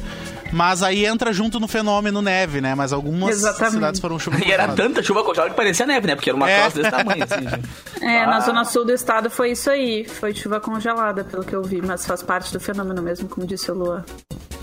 [0.52, 2.74] Mas aí entra junto no fenômeno neve, né?
[2.74, 3.74] Mas algumas Exatamente.
[3.74, 6.14] cidades foram chuva E era tanta chuva congelada que parecia neve, né?
[6.14, 6.70] Porque era uma é.
[6.70, 7.44] desse tamanho, assim.
[8.00, 8.26] É, ah.
[8.26, 10.04] na zona sul do estado foi isso aí.
[10.04, 11.80] Foi chuva congelada, pelo que eu vi.
[11.80, 14.04] Mas faz parte do fenômeno mesmo, como disse o Lua.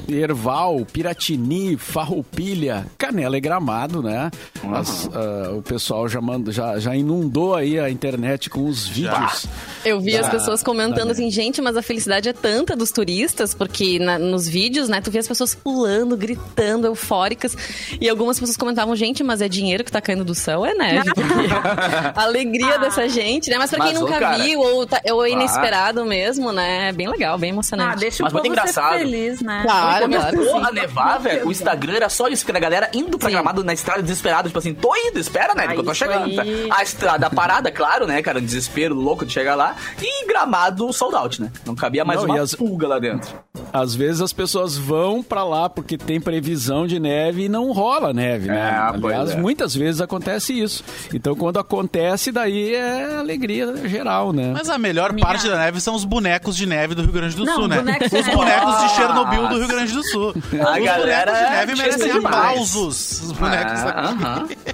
[0.08, 4.32] Erval, Piratini, Farroupilha, Canela e Gramado, né?
[4.64, 4.76] Uhum.
[4.76, 9.48] As, uh, o pessoal já, manda, já, já inundou aí a internet com os vídeos.
[9.86, 13.54] Eu vi da, as pessoas comentando assim, gente, mas a felicidade é tanta dos turistas,
[13.54, 15.71] porque na, nos vídeos, né, tu vê as pessoas pulando,
[16.18, 17.56] gritando, eufóricas,
[18.00, 21.10] e algumas pessoas comentavam, gente, mas é dinheiro que tá caindo do céu, é neve.
[22.16, 22.78] a alegria ah.
[22.78, 23.58] dessa gente, né?
[23.58, 26.06] Mas pra quem mas, nunca cara, viu, ou, tá, ou é inesperado ah.
[26.06, 26.90] mesmo, né?
[26.90, 27.94] É bem legal, bem emocionante.
[27.94, 28.98] Ah, deixa o mas povo muito engraçado.
[28.98, 29.62] feliz, né?
[29.64, 32.90] Claro claro, começou claro, a nevar, velho, o Instagram era só isso, que a galera
[32.94, 35.94] indo pra Gramado na estrada desesperada, tipo assim, tô indo, espera, né, que eu tô
[35.94, 36.36] chegando.
[36.36, 36.44] Tá?
[36.72, 41.16] A estrada parada, claro, né, cara, um desespero louco de chegar lá, e Gramado sold
[41.16, 42.56] out, né, não cabia mais não, uma as...
[42.56, 43.34] pulga lá dentro.
[43.72, 48.14] às vezes as pessoas vão para lá porque tem previsão de neve e não rola
[48.14, 48.60] neve, né?
[48.60, 49.38] É, Aliás, é.
[49.38, 50.84] muitas vezes acontece isso.
[51.14, 54.52] Então, quando acontece, daí é alegria geral, né?
[54.54, 55.26] Mas a melhor Minha...
[55.26, 57.78] parte da neve são os bonecos de neve do Rio Grande do não, Sul, né?
[57.78, 60.34] Os bonecos de Chernobyl do Rio Grande do Sul.
[60.60, 63.22] A os galera bonecos de neve merecem aplausos.
[63.22, 64.14] Os bonecos ah, daqui.
[64.14, 64.72] Uh -huh.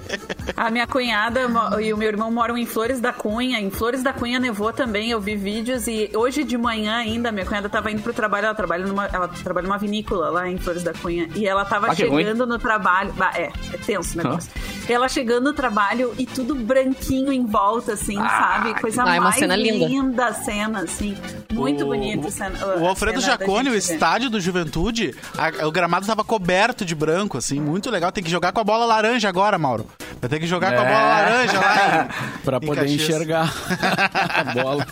[0.56, 1.40] A minha cunhada
[1.80, 3.60] e o meu irmão moram em Flores da Cunha.
[3.60, 5.10] Em Flores da Cunha nevou também.
[5.10, 8.46] Eu vi vídeos e hoje de manhã ainda, minha cunhada estava indo pro trabalho.
[8.46, 11.28] Ela trabalha numa, ela trabalha numa vinícola lá em Flores da Cunha.
[11.34, 13.12] E ela estava ah, chegando no trabalho.
[13.12, 14.50] Bah, é, é tenso o negócio.
[14.88, 18.80] Ela chegando no trabalho e tudo branquinho em volta, assim, ah, sabe?
[18.80, 19.86] Coisa ah, é mais cena linda.
[19.86, 21.16] linda cena, assim.
[21.52, 22.66] Muito o, bonita a cena.
[22.78, 27.60] O Alfredo Jacone, o estádio do Juventude, a, o gramado estava coberto de branco, assim,
[27.60, 28.10] muito legal.
[28.10, 29.86] Tem que jogar com a bola laranja agora, Mauro.
[30.20, 30.76] Vai ter que jogar é.
[30.76, 31.08] com a bola é.
[31.08, 32.08] laranja lá.
[32.44, 33.52] pra poder enxergar
[34.34, 34.86] a bola.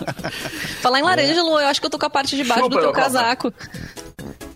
[0.80, 2.76] Falar em laranja, Lu, eu acho que eu tô com a parte de baixo Chupa,
[2.76, 3.52] do teu casaco.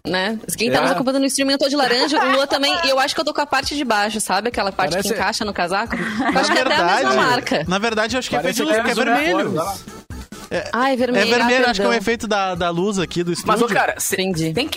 [0.06, 0.38] Né?
[0.56, 0.80] Quem tá é.
[0.82, 2.18] nos acompanhando no streaming, eu tô de laranja.
[2.24, 2.74] O Lua também.
[2.84, 4.48] E eu acho que eu tô com a parte de baixo, sabe?
[4.48, 5.08] Aquela parte Parece...
[5.08, 5.96] que encaixa no casaco.
[5.96, 7.64] Eu acho que é até a mesma marca.
[7.68, 9.54] Na verdade, eu acho que é feito é, é vermelho.
[10.52, 11.28] É, ah, é vermelho.
[11.28, 13.60] É vermelho, ah, acho que é o efeito da, da luz aqui do estúdio.
[13.60, 14.32] Mas, cara, sem,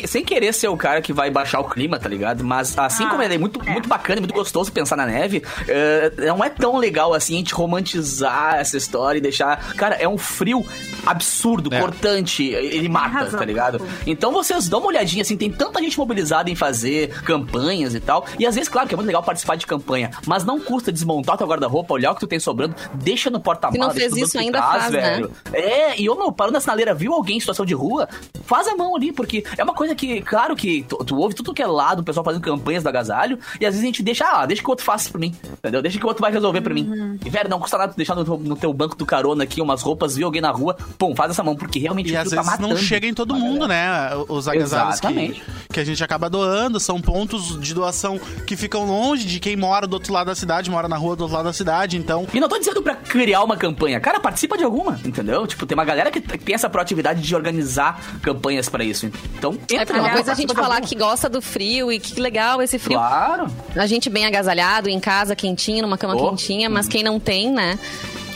[0.05, 2.43] sem querer ser o cara que vai baixar o clima, tá ligado?
[2.43, 3.71] Mas assim ah, como ele é muito, é.
[3.71, 7.37] muito bacana e muito gostoso pensar na neve, uh, não é tão legal assim a
[7.39, 9.73] gente romantizar essa história e deixar.
[9.73, 10.63] Cara, é um frio
[11.07, 11.79] absurdo, é.
[11.79, 13.81] cortante, ele mata, tá ligado?
[14.05, 18.27] Então vocês dão uma olhadinha, assim, tem tanta gente mobilizada em fazer campanhas e tal.
[18.37, 21.35] E às vezes, claro, que é muito legal participar de campanha, mas não custa desmontar
[21.35, 23.73] teu guarda-roupa, olhar o que tu tem sobrando, deixa no porta-malas.
[23.73, 25.01] Se não fez isso, ainda faz, né?
[25.01, 25.31] velho.
[25.51, 25.62] Né?
[25.63, 28.09] É, e eu, meu, parando na sinaleira, viu alguém em situação de rua,
[28.43, 31.53] faz a mão ali, porque é uma coisa que, claro que tu, tu ouve tudo
[31.53, 34.25] que é lado, o pessoal fazendo campanhas do agasalho, e às vezes a gente deixa,
[34.25, 35.81] ah, deixa que o outro faça pra mim, entendeu?
[35.81, 36.89] Deixa que o outro vai resolver pra mim.
[36.89, 37.17] Uhum.
[37.25, 39.81] E, velho, não custa nada tu deixar no, no, teu banco do carona aqui umas
[39.81, 42.41] roupas, viu alguém na rua, pum, faz essa mão, porque realmente e o às tá
[42.41, 44.09] vezes tá não chega em todo mundo, né?
[44.27, 49.25] Os agasalhos que, que a gente acaba doando, são pontos de doação que ficam longe
[49.25, 51.53] de quem mora do outro lado da cidade, mora na rua do outro lado da
[51.53, 52.27] cidade, então...
[52.33, 55.47] E não tô dizendo pra criar uma campanha, cara, participa de alguma, entendeu?
[55.53, 59.05] Tipo, tem uma galera que tem essa proatividade de organizar campanhas para isso.
[59.37, 62.59] Então, entra é uma coisa a gente falar que gosta do frio e que legal
[62.59, 62.97] esse frio.
[62.97, 63.47] Claro.
[63.75, 66.29] A gente bem agasalhado, em casa, quentinho, numa cama oh.
[66.29, 67.77] quentinha, mas quem não tem, né?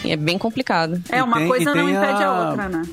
[0.05, 1.01] É bem complicado.
[1.09, 2.27] É, uma tem, coisa não impede a...
[2.27, 2.83] a outra, né?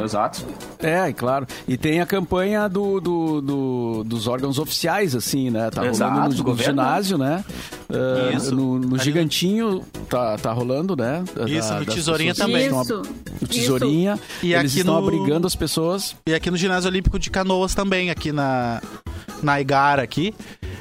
[0.00, 0.44] Exato.
[0.78, 1.46] É, claro.
[1.68, 5.70] E tem a campanha do, do, do dos órgãos oficiais, assim, né?
[5.70, 7.44] Tá Exato, rolando no, no ginásio, né?
[7.90, 8.54] Uh, Isso.
[8.54, 11.22] No, no gigantinho tá, tá rolando, né?
[11.46, 12.66] Isso, da, no Tesourinha também.
[12.68, 13.02] Isso.
[13.40, 14.14] No Tesourinha.
[14.14, 14.46] Isso.
[14.46, 15.06] E eles aqui estão no...
[15.06, 16.16] abrigando as pessoas.
[16.26, 18.80] E aqui no ginásio olímpico de Canoas também, aqui na,
[19.42, 20.34] na Igara aqui.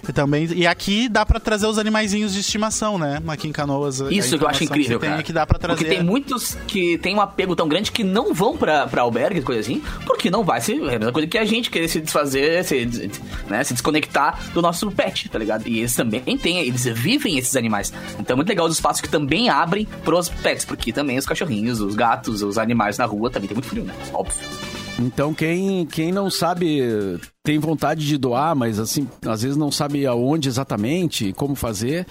[0.08, 3.22] E, também, e aqui dá para trazer os animaizinhos de estimação, né?
[3.28, 4.00] Aqui em Canoas.
[4.10, 5.18] Isso que eu acho incrível, que cara.
[5.18, 5.78] Tem, que dá pra trazer.
[5.78, 9.42] Porque tem muitos que tem um apego tão grande que não vão pra, pra albergue,
[9.42, 12.00] coisa assim, porque não vai ser é a mesma coisa que a gente querer se
[12.00, 12.86] desfazer, se,
[13.48, 15.68] né, se desconectar do nosso pet, tá ligado?
[15.68, 17.94] E eles também têm, eles vivem esses animais.
[18.20, 21.80] Então é muito legal os espaços que também abrem pros pets, porque também os cachorrinhos,
[21.80, 23.94] os gatos, os animais na rua também tem muito frio, né?
[24.14, 24.36] Óbvio.
[25.00, 30.06] Então quem, quem não sabe tem vontade de doar, mas assim, às vezes não sabe
[30.06, 32.06] aonde exatamente, como fazer,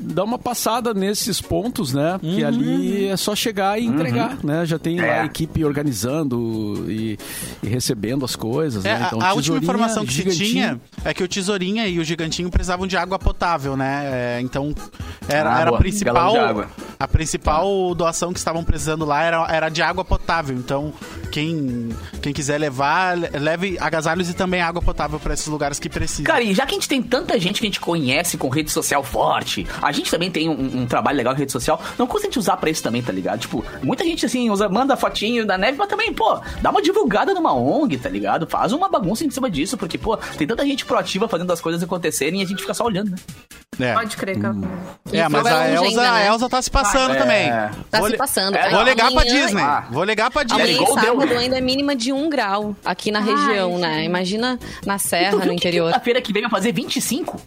[0.00, 2.18] dá uma passada nesses pontos, né?
[2.20, 2.34] Uhum.
[2.34, 4.38] Que ali é só chegar e entregar, uhum.
[4.42, 4.66] né?
[4.66, 5.06] Já tem é.
[5.06, 7.16] lá a equipe organizando e,
[7.62, 9.04] e recebendo as coisas, é, né?
[9.06, 12.50] Então, a, a última informação que se tinha é que o Tesourinha e o Gigantinho
[12.50, 14.02] precisavam de água potável, né?
[14.04, 14.74] É, então,
[15.28, 16.34] era, era a principal
[17.00, 20.54] a principal doação que estavam precisando lá era, era de água potável.
[20.54, 20.92] Então,
[21.32, 21.88] quem,
[22.20, 26.24] quem quiser levar, leve agasalhos e também água potável para esses lugares que precisam.
[26.24, 28.70] Cara, e já que a gente tem tanta gente que a gente conhece com rede
[28.70, 32.26] social forte, a gente também tem um, um trabalho legal em rede social, não custa
[32.26, 33.40] a gente usar pra isso também, tá ligado?
[33.40, 37.34] Tipo, muita gente assim, usa, manda fotinho da neve, mas também, pô, dá uma divulgada
[37.34, 38.46] numa ONG, tá ligado?
[38.46, 41.82] Faz uma bagunça em cima disso, porque, pô, tem tanta gente proativa fazendo as coisas
[41.82, 43.16] acontecerem e a gente fica só olhando, né?
[43.82, 43.94] É.
[43.94, 44.54] Pode crer, cara.
[44.54, 44.68] Hum.
[45.12, 46.08] É, mas a Elza, ainda, né?
[46.08, 47.48] a Elza tá se passando também.
[47.48, 47.70] É.
[47.90, 48.56] Tá vou se passando.
[48.56, 49.62] É, vou ligar pra Disney.
[49.62, 49.84] Ah.
[49.90, 50.76] Vou ligar pra Disney.
[50.76, 53.94] Amanhã sábado ainda é mínima de um grau aqui na Ai, região, né?
[53.94, 54.06] Gente.
[54.06, 55.94] Imagina na serra, no interior.
[55.94, 57.40] A feira que vem vai fazer 25?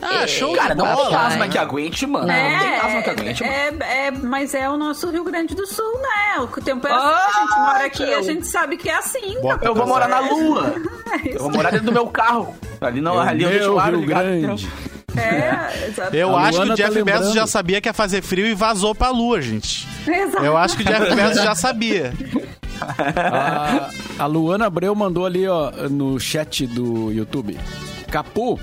[0.00, 2.30] Ah, é, show Cara, não tem asma que aguente, mano.
[2.30, 3.54] É, não tem asma que aguente, mano.
[3.54, 6.40] É, é, mas é o nosso Rio Grande do Sul, né?
[6.40, 9.40] O tempo é assim, ah, a gente mora aqui, a gente sabe que é assim.
[9.40, 10.74] Boa, eu vou morar na lua.
[11.24, 12.54] Eu vou morar dentro do meu carro.
[12.80, 14.26] Ali, não, ali eu deixo o ar ligado.
[15.16, 16.16] É, exatamente.
[16.16, 18.94] Eu acho que o Jeff tá Bezos já sabia que ia fazer frio e vazou
[18.94, 19.86] pra lua, gente.
[20.06, 20.44] Exato.
[20.44, 22.12] Eu acho que o Jeff Bezos já sabia.
[23.16, 27.58] A, a Luana Abreu mandou ali, ó, no chat do YouTube.
[28.10, 28.58] Capu,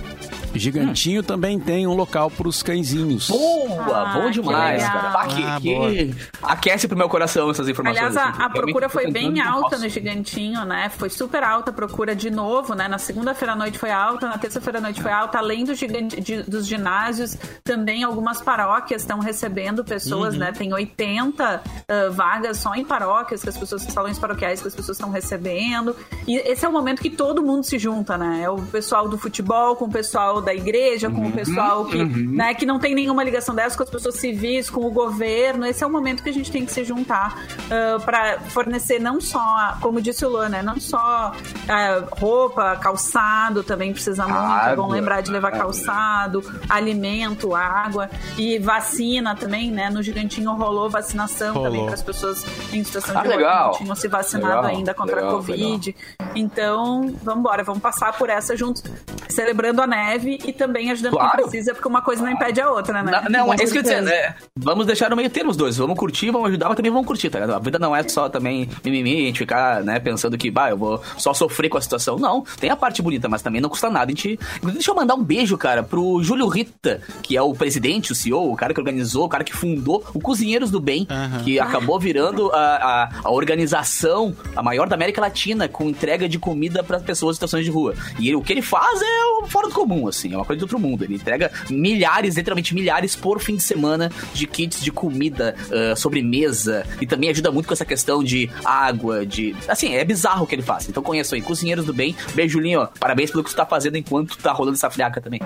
[0.59, 1.23] Gigantinho hum.
[1.23, 3.29] também tem um local para os cãezinhos.
[3.29, 5.13] Boa, ah, bom demais, cara.
[5.15, 7.97] Ah, que, ah, que aquece pro meu coração essas informações.
[7.97, 10.89] Aliás, a, assim, a procura foi bem alta no Gigantinho, né?
[10.89, 12.87] Foi super alta a procura de novo, né?
[12.87, 15.37] Na segunda-feira à noite foi alta, na terça-feira à noite foi alta.
[15.37, 20.41] Além do gigante, de, dos ginásios, também algumas paróquias estão recebendo pessoas, uhum.
[20.41, 20.51] né?
[20.51, 24.97] Tem 80 uh, vagas só em paróquias, que as pessoas, salões paroquiais que as pessoas
[24.97, 25.95] estão recebendo.
[26.27, 28.41] E esse é o momento que todo mundo se junta, né?
[28.43, 31.29] É o pessoal do futebol com o pessoal da igreja, com uhum.
[31.29, 32.31] o pessoal que, uhum.
[32.31, 35.65] né, que não tem nenhuma ligação dessa com as pessoas civis, com o governo.
[35.65, 39.19] Esse é o momento que a gente tem que se juntar uh, para fornecer não
[39.19, 40.61] só, como disse o Luan, né?
[40.61, 44.37] Não só uh, roupa, calçado, também precisa muito.
[44.37, 44.71] Água.
[44.71, 49.89] É bom lembrar de levar calçado, alimento, água e vacina também, né?
[49.89, 51.69] No Gigantinho rolou vacinação rolou.
[51.69, 53.71] também para as pessoas em situação ah, de legal.
[53.71, 54.65] não tinham se vacinado legal.
[54.65, 55.95] ainda contra legal, a Covid.
[56.19, 56.33] Legal.
[56.35, 58.83] Então, vamos embora, vamos passar por essa juntos,
[59.29, 61.31] celebrando a neve e também ajudando claro.
[61.31, 63.11] quem precisa, porque uma coisa não impede a outra, né?
[63.29, 64.35] Não, não é isso que eu dizer, né?
[64.57, 65.77] Vamos deixar no meio termo os dois.
[65.77, 67.55] Vamos curtir, vamos ajudar, mas também vamos curtir, tá ligado?
[67.55, 70.77] A vida não é só também mimimi, a gente ficar, né, pensando que, bah, eu
[70.77, 72.17] vou só sofrer com a situação.
[72.17, 74.05] Não, tem a parte bonita, mas também não custa nada.
[74.05, 74.39] A gente.
[74.63, 78.51] Deixa eu mandar um beijo, cara, pro Júlio Rita, que é o presidente, o CEO,
[78.51, 81.43] o cara que organizou, o cara que fundou o Cozinheiros do Bem, uhum.
[81.43, 86.39] que acabou virando a, a, a, organização, a maior da América Latina, com entrega de
[86.39, 87.95] comida para pessoas em situações de rua.
[88.19, 90.63] E ele, o que ele faz é fora do comum, assim, é uma coisa de
[90.63, 91.03] outro mundo.
[91.03, 96.85] Ele entrega milhares, literalmente milhares por fim de semana de kits de comida, uh, sobremesa,
[97.01, 99.55] e também ajuda muito com essa questão de água, de.
[99.67, 100.87] Assim, é bizarro o que ele faz.
[100.87, 102.15] Então conheçam aí, Cozinheiros do Bem.
[102.33, 102.87] Beijo, Julinho.
[102.99, 105.39] Parabéns pelo que você tá fazendo enquanto tá rolando essa friaca também.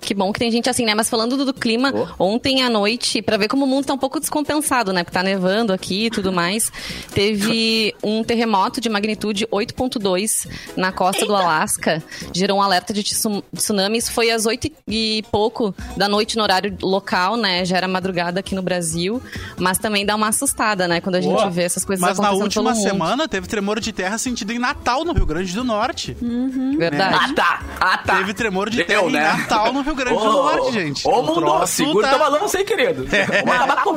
[0.00, 0.94] Que bom que tem gente assim, né?
[0.94, 2.24] Mas falando do, do clima, oh.
[2.24, 5.02] ontem à noite, para ver como o mundo tá um pouco descompensado, né?
[5.02, 6.70] Porque tá nevando aqui e tudo mais.
[7.12, 11.26] Teve um terremoto de magnitude 8.2 na costa Eita.
[11.26, 12.02] do Alasca.
[12.32, 13.98] Gerou um alerta de tsunami.
[13.98, 17.64] Isso foi às 8 e pouco da noite no horário local, né?
[17.64, 19.22] Já era madrugada aqui no Brasil.
[19.58, 21.00] Mas também dá uma assustada, né?
[21.00, 21.50] Quando a gente Boa.
[21.50, 24.58] vê essas coisas mas acontecendo Mas na última semana teve tremor de terra sentido em
[24.58, 26.16] Natal, no Rio Grande do Norte.
[26.20, 26.76] Uhum.
[26.78, 27.16] Verdade.
[27.18, 27.62] Ah, tá.
[27.80, 28.16] Ah, tá.
[28.16, 29.34] Teve tremor de Deu, terra né?
[29.34, 31.08] em Natal, no Rio Grande do Norte, gente.
[31.08, 32.16] Ô, mundo, segura tá...
[32.16, 33.06] o balão sem, querido.
[33.14, 33.26] É.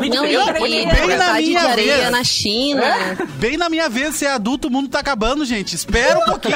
[0.01, 0.21] Vídeo.
[0.21, 2.11] Não, bem, bem na minha areia vez.
[2.11, 2.83] na China.
[2.83, 3.15] É.
[3.35, 5.75] Bem na minha vez, ser adulto, o mundo tá acabando, gente.
[5.75, 6.55] Espera um pouquinho.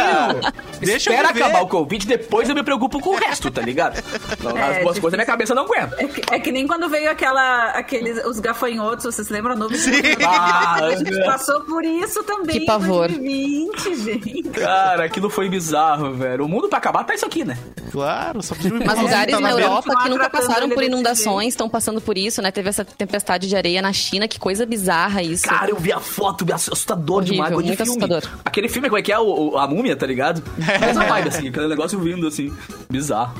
[0.80, 3.98] Deixa Espera acabar o Covid, depois eu me preocupo com o resto, tá ligado?
[3.98, 6.00] É, As boas coisas na minha cabeça não aguentam.
[6.00, 9.56] É que, é que, nem quando veio aquela, aqueles, os gafanhotos, vocês lembram?
[9.56, 9.92] No Sim.
[10.26, 12.60] Ah, a gente passou por isso também.
[12.60, 13.08] Que pavor.
[13.10, 14.44] 2020, gente.
[14.50, 16.46] Cara, aquilo foi bizarro, velho.
[16.46, 17.58] O mundo pra acabar tá isso aqui, né?
[17.92, 22.42] Claro, só Mas lugares na Europa que nunca passaram por inundações estão passando por isso,
[22.42, 22.52] né?
[22.52, 25.44] Teve essa tempestade de areia na China, que coisa bizarra isso.
[25.44, 27.54] Cara, eu vi a foto, assustador Horrível, demais.
[27.54, 27.82] Muito filme.
[27.82, 28.24] assustador.
[28.44, 29.20] Aquele filme, como é que é?
[29.20, 30.44] O, a múmia, tá ligado?
[30.60, 30.86] É.
[30.90, 32.54] Essa vibe, assim, aquele negócio vindo, assim,
[32.90, 33.34] bizarro.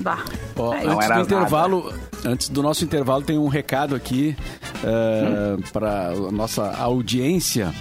[0.00, 0.24] Bah.
[0.56, 1.94] Ó, antes do intervalo,
[2.24, 4.36] antes do nosso intervalo, tem um recado aqui
[4.82, 5.62] uh, hum?
[5.72, 7.72] para nossa audiência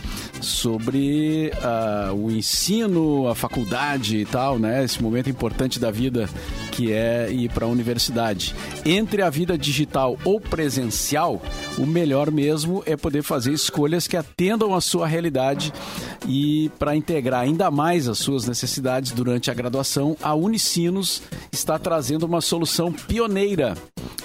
[0.41, 4.83] sobre uh, o ensino, a faculdade e tal, né?
[4.83, 6.29] Esse momento importante da vida
[6.73, 8.55] que é ir para a universidade.
[8.83, 11.39] Entre a vida digital ou presencial,
[11.77, 15.71] o melhor mesmo é poder fazer escolhas que atendam à sua realidade
[16.27, 22.25] e para integrar ainda mais as suas necessidades durante a graduação, a Unicinos está trazendo
[22.25, 23.75] uma solução pioneira.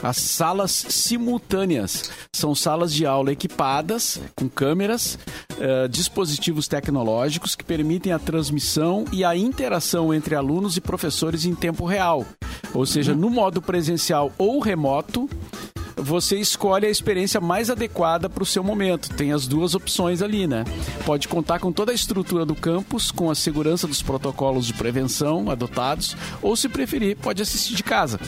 [0.03, 5.19] As salas simultâneas são salas de aula equipadas com câmeras,
[5.55, 11.55] uh, dispositivos tecnológicos que permitem a transmissão e a interação entre alunos e professores em
[11.55, 12.25] tempo real.
[12.74, 15.29] Ou seja, no modo presencial ou remoto,
[15.96, 19.11] você escolhe a experiência mais adequada para o seu momento.
[19.14, 20.64] Tem as duas opções ali, né?
[21.05, 25.51] Pode contar com toda a estrutura do campus, com a segurança dos protocolos de prevenção
[25.51, 28.20] adotados, ou se preferir, pode assistir de casa.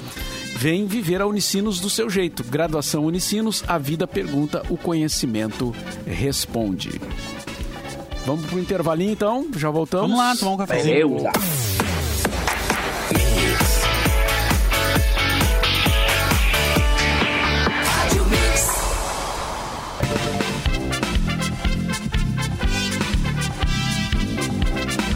[0.56, 2.44] Vem viver a Unicinos do seu jeito.
[2.44, 5.74] Graduação Unicinos, a vida pergunta, o conhecimento
[6.06, 7.00] responde.
[8.26, 9.46] Vamos pro intervalinho então?
[9.56, 10.10] Já voltamos?
[10.10, 10.96] Vamos lá, tomar um cafezinho.
[10.96, 11.69] Eu.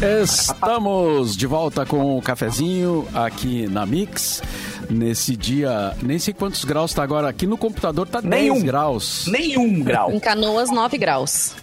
[0.04, 4.42] Estamos de volta com o cafezinho aqui na Mix.
[4.90, 7.26] Nesse dia, nem sei quantos graus está agora.
[7.26, 8.52] Aqui no computador tá Nenhum.
[8.56, 9.26] 10 graus.
[9.28, 10.12] Nenhum grau.
[10.12, 11.54] Em Canoas, 9 graus.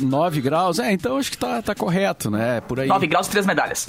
[0.00, 0.78] 9 graus?
[0.78, 2.60] É, então acho que tá, tá correto, né?
[2.60, 2.86] Por aí.
[2.86, 3.88] 9 graus e 3 medalhas.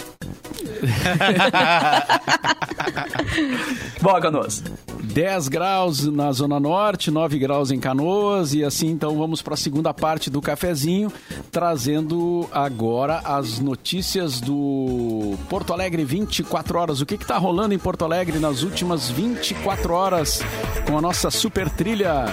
[4.01, 4.63] Boa, Canoas.
[5.03, 9.57] 10 graus na Zona Norte, 9 graus em Canoas e assim então vamos para a
[9.57, 11.11] segunda parte do cafezinho,
[11.51, 17.01] trazendo agora as notícias do Porto Alegre 24 horas.
[17.01, 20.41] O que está rolando em Porto Alegre nas últimas 24 horas
[20.87, 22.25] com a nossa super trilha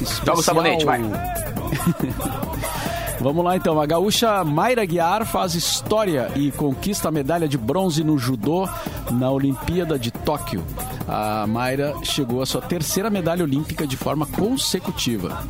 [0.00, 0.26] especial.
[0.26, 1.00] Joga o sabonete, vai.
[3.24, 3.80] Vamos lá então.
[3.80, 8.68] A gaúcha Mayra Guiar faz história e conquista a medalha de bronze no judô
[9.10, 10.62] na Olimpíada de Tóquio.
[11.08, 15.42] A Mayra chegou à sua terceira medalha olímpica de forma consecutiva.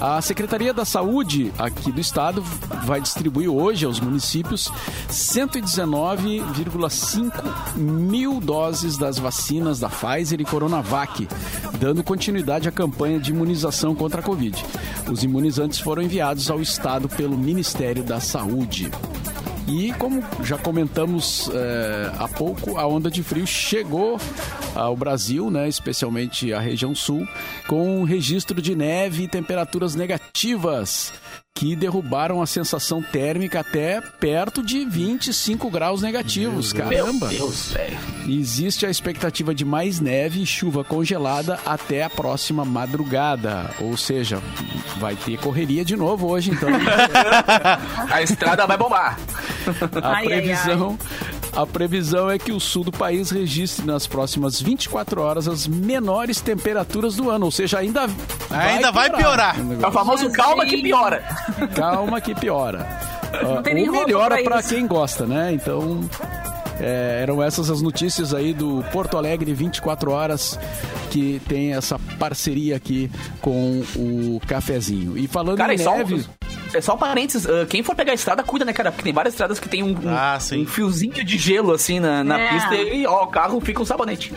[0.00, 2.42] A Secretaria da Saúde aqui do estado
[2.84, 4.70] vai distribuir hoje aos municípios
[5.08, 11.26] 119,5 mil doses das vacinas da Pfizer e Coronavac,
[11.78, 14.62] dando continuidade à campanha de imunização contra a Covid.
[15.10, 18.90] Os imunizantes foram enviados ao estado pelo Ministério da Saúde.
[19.66, 24.20] E como já comentamos é, há pouco, a onda de frio chegou
[24.74, 27.26] ao Brasil, né, especialmente a região sul,
[27.66, 31.12] com um registro de neve e temperaturas negativas
[31.54, 36.72] que derrubaram a sensação térmica até perto de 25 graus negativos.
[36.72, 37.28] Caramba!
[37.28, 37.98] Meu Deus, velho.
[38.26, 43.70] Existe a expectativa de mais neve e chuva congelada até a próxima madrugada.
[43.80, 44.40] Ou seja,
[44.96, 46.68] vai ter correria de novo hoje, então.
[48.10, 49.18] a estrada vai bombar.
[50.02, 50.98] A ai, previsão.
[51.00, 51.34] Ai, ai.
[51.56, 56.40] A previsão é que o sul do país registre nas próximas 24 horas as menores
[56.40, 58.08] temperaturas do ano, ou seja, ainda
[58.48, 59.56] vai ainda vai piorar.
[59.80, 61.22] É o famoso calma que piora.
[61.76, 62.88] Calma que piora.
[63.34, 65.52] Uh, ou melhora para quem gosta, né?
[65.52, 66.00] Então,
[66.80, 70.58] é, eram essas as notícias aí do Porto Alegre 24 horas
[71.10, 73.10] que tem essa parceria aqui
[73.40, 75.16] com o cafezinho.
[75.16, 76.22] E falando Cara, em neve...
[76.22, 76.28] Só
[76.80, 78.90] só um parênteses, uh, quem for pegar a estrada, cuida, né, cara?
[78.90, 82.24] Porque tem várias estradas que tem um, um, ah, um fiozinho de gelo, assim, na,
[82.24, 82.48] na é.
[82.48, 84.32] pista e, ó, o carro fica um sabonete.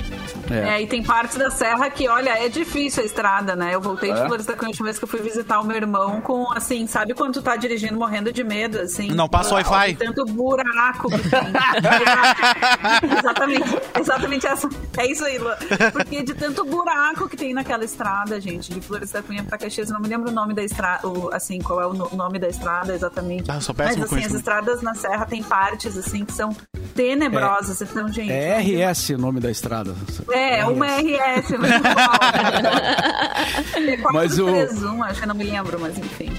[0.50, 0.76] É.
[0.76, 0.82] é.
[0.82, 3.74] e tem parte da serra que, olha, é difícil a estrada, né?
[3.74, 4.26] Eu voltei de é.
[4.26, 6.88] Flores da Cunha a última vez que eu fui visitar o meu irmão com, assim,
[6.88, 9.12] sabe quando tu tá dirigindo morrendo de medo, assim?
[9.12, 9.96] Não passa o Wi-Fi.
[9.96, 11.40] Tanto buraco que tem.
[13.20, 14.70] exatamente, exatamente essa.
[14.98, 15.50] É isso aí, Lu.
[15.92, 19.90] Porque de tanto buraco que tem naquela estrada, gente, de Flores da Cunha pra Caxias,
[19.90, 22.94] não me lembro o nome da estrada, assim, qual é o nome nome da estrada
[22.94, 23.50] exatamente.
[23.50, 26.56] Ah, sou péssimo Mas assim, as estradas na serra tem partes assim que são
[26.94, 27.82] tenebrosas.
[27.82, 28.32] É, então, gente.
[28.32, 29.96] É RS o nome da estrada.
[30.32, 30.70] É, RS.
[30.70, 31.52] uma RS.
[33.76, 34.48] é mas o...
[35.04, 36.32] acho que eu não me lembro, mas enfim.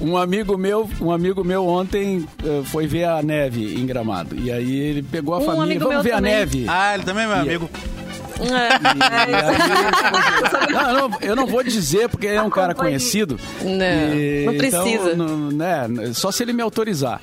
[0.00, 4.34] Um amigo meu, um amigo meu ontem uh, foi ver a neve em Gramado.
[4.36, 6.34] E aí ele pegou a um família, vamos ver também.
[6.34, 6.66] a neve.
[6.68, 7.70] Ah, ele também é meu e amigo.
[7.98, 8.01] É.
[10.70, 13.38] não, não, eu não vou dizer porque ele é um cara conhecido.
[13.62, 15.12] Não, e, não precisa.
[15.12, 17.20] Então, não, né, só se ele me autorizar.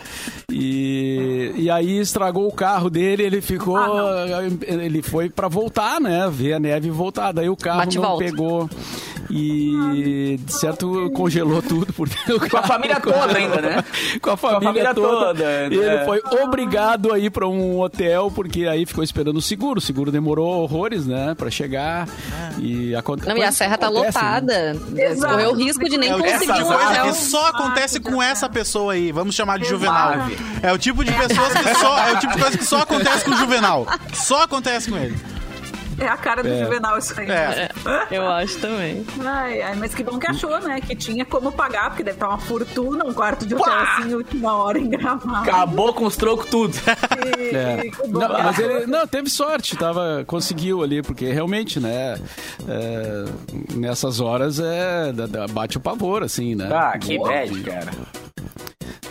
[0.51, 3.77] E, e aí estragou o carro dele, ele ficou.
[3.77, 4.25] Ah,
[4.61, 6.29] ele foi para voltar, né?
[6.31, 7.31] Ver a neve e voltar.
[7.31, 8.23] Daí o carro Bate não volta.
[8.25, 8.69] pegou.
[9.29, 12.15] E de certo congelou tudo porque
[12.49, 13.83] com a família toda ainda, né?
[14.21, 15.25] Com a família, com a família toda.
[15.25, 15.67] toda né?
[15.71, 19.79] E ele foi obrigado a ir para um hotel porque aí ficou esperando o seguro.
[19.79, 22.07] O seguro demorou horrores, né, para chegar.
[22.57, 23.27] E aconte...
[23.27, 24.73] Não, e a serra tá acontece, tá lotada.
[24.73, 25.15] Né?
[25.15, 27.05] Correu o risco de nem é, conseguir um hotel.
[27.05, 29.11] que só acontece com essa pessoa aí.
[29.11, 30.13] Vamos chamar de Juvenal.
[30.61, 33.25] É o tipo de pessoas que só é o tipo de coisa que só acontece
[33.25, 33.87] com o Juvenal.
[34.13, 35.15] Só acontece com ele.
[35.99, 36.63] É a cara do é.
[36.63, 37.29] Juvenal isso aí.
[37.29, 37.69] É.
[38.11, 39.05] Eu acho também.
[39.23, 40.79] Ai, ai, mas que bom que achou, né?
[40.81, 43.97] Que tinha como pagar, porque deve estar uma fortuna, um quarto de hotel Pá!
[43.97, 45.35] assim, última hora em gramado.
[45.35, 46.75] Acabou com os trocos tudo.
[47.19, 47.91] E, é.
[48.07, 52.17] não, mas ele não, teve sorte, tava, conseguiu ali, porque realmente, né?
[52.67, 53.25] É,
[53.75, 55.11] nessas horas é,
[55.51, 56.69] bate o pavor, assim, né?
[56.71, 57.91] Ah, que bad, cara.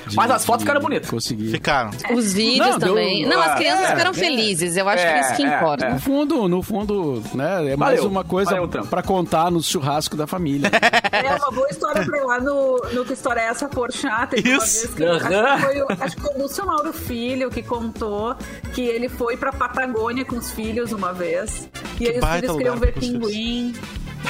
[0.08, 1.10] De, Mas as fotos ficaram bonitas.
[1.10, 1.50] Consegui.
[1.50, 1.90] Ficaram.
[2.14, 3.20] Os vídeos não, também.
[3.20, 3.30] Deu...
[3.30, 4.76] Não, as crianças é, ficaram é, felizes.
[4.76, 5.90] Eu acho é, que é isso que importa.
[5.90, 7.72] No fundo, no fundo, né?
[7.72, 8.56] É mais uma coisa
[8.88, 10.70] para contar no churrasco da família.
[11.10, 14.38] É uma boa história pra ir lá no, no Que História é Essa por chata.
[14.38, 14.94] Isso.
[14.94, 15.16] Que, uhum.
[15.16, 18.36] acho, que foi, acho que foi o Lúcio Mauro Filho que contou
[18.72, 21.68] que ele foi pra Patagônia com os filhos uma vez.
[21.94, 23.74] E que aí os filhos queriam ver pinguim.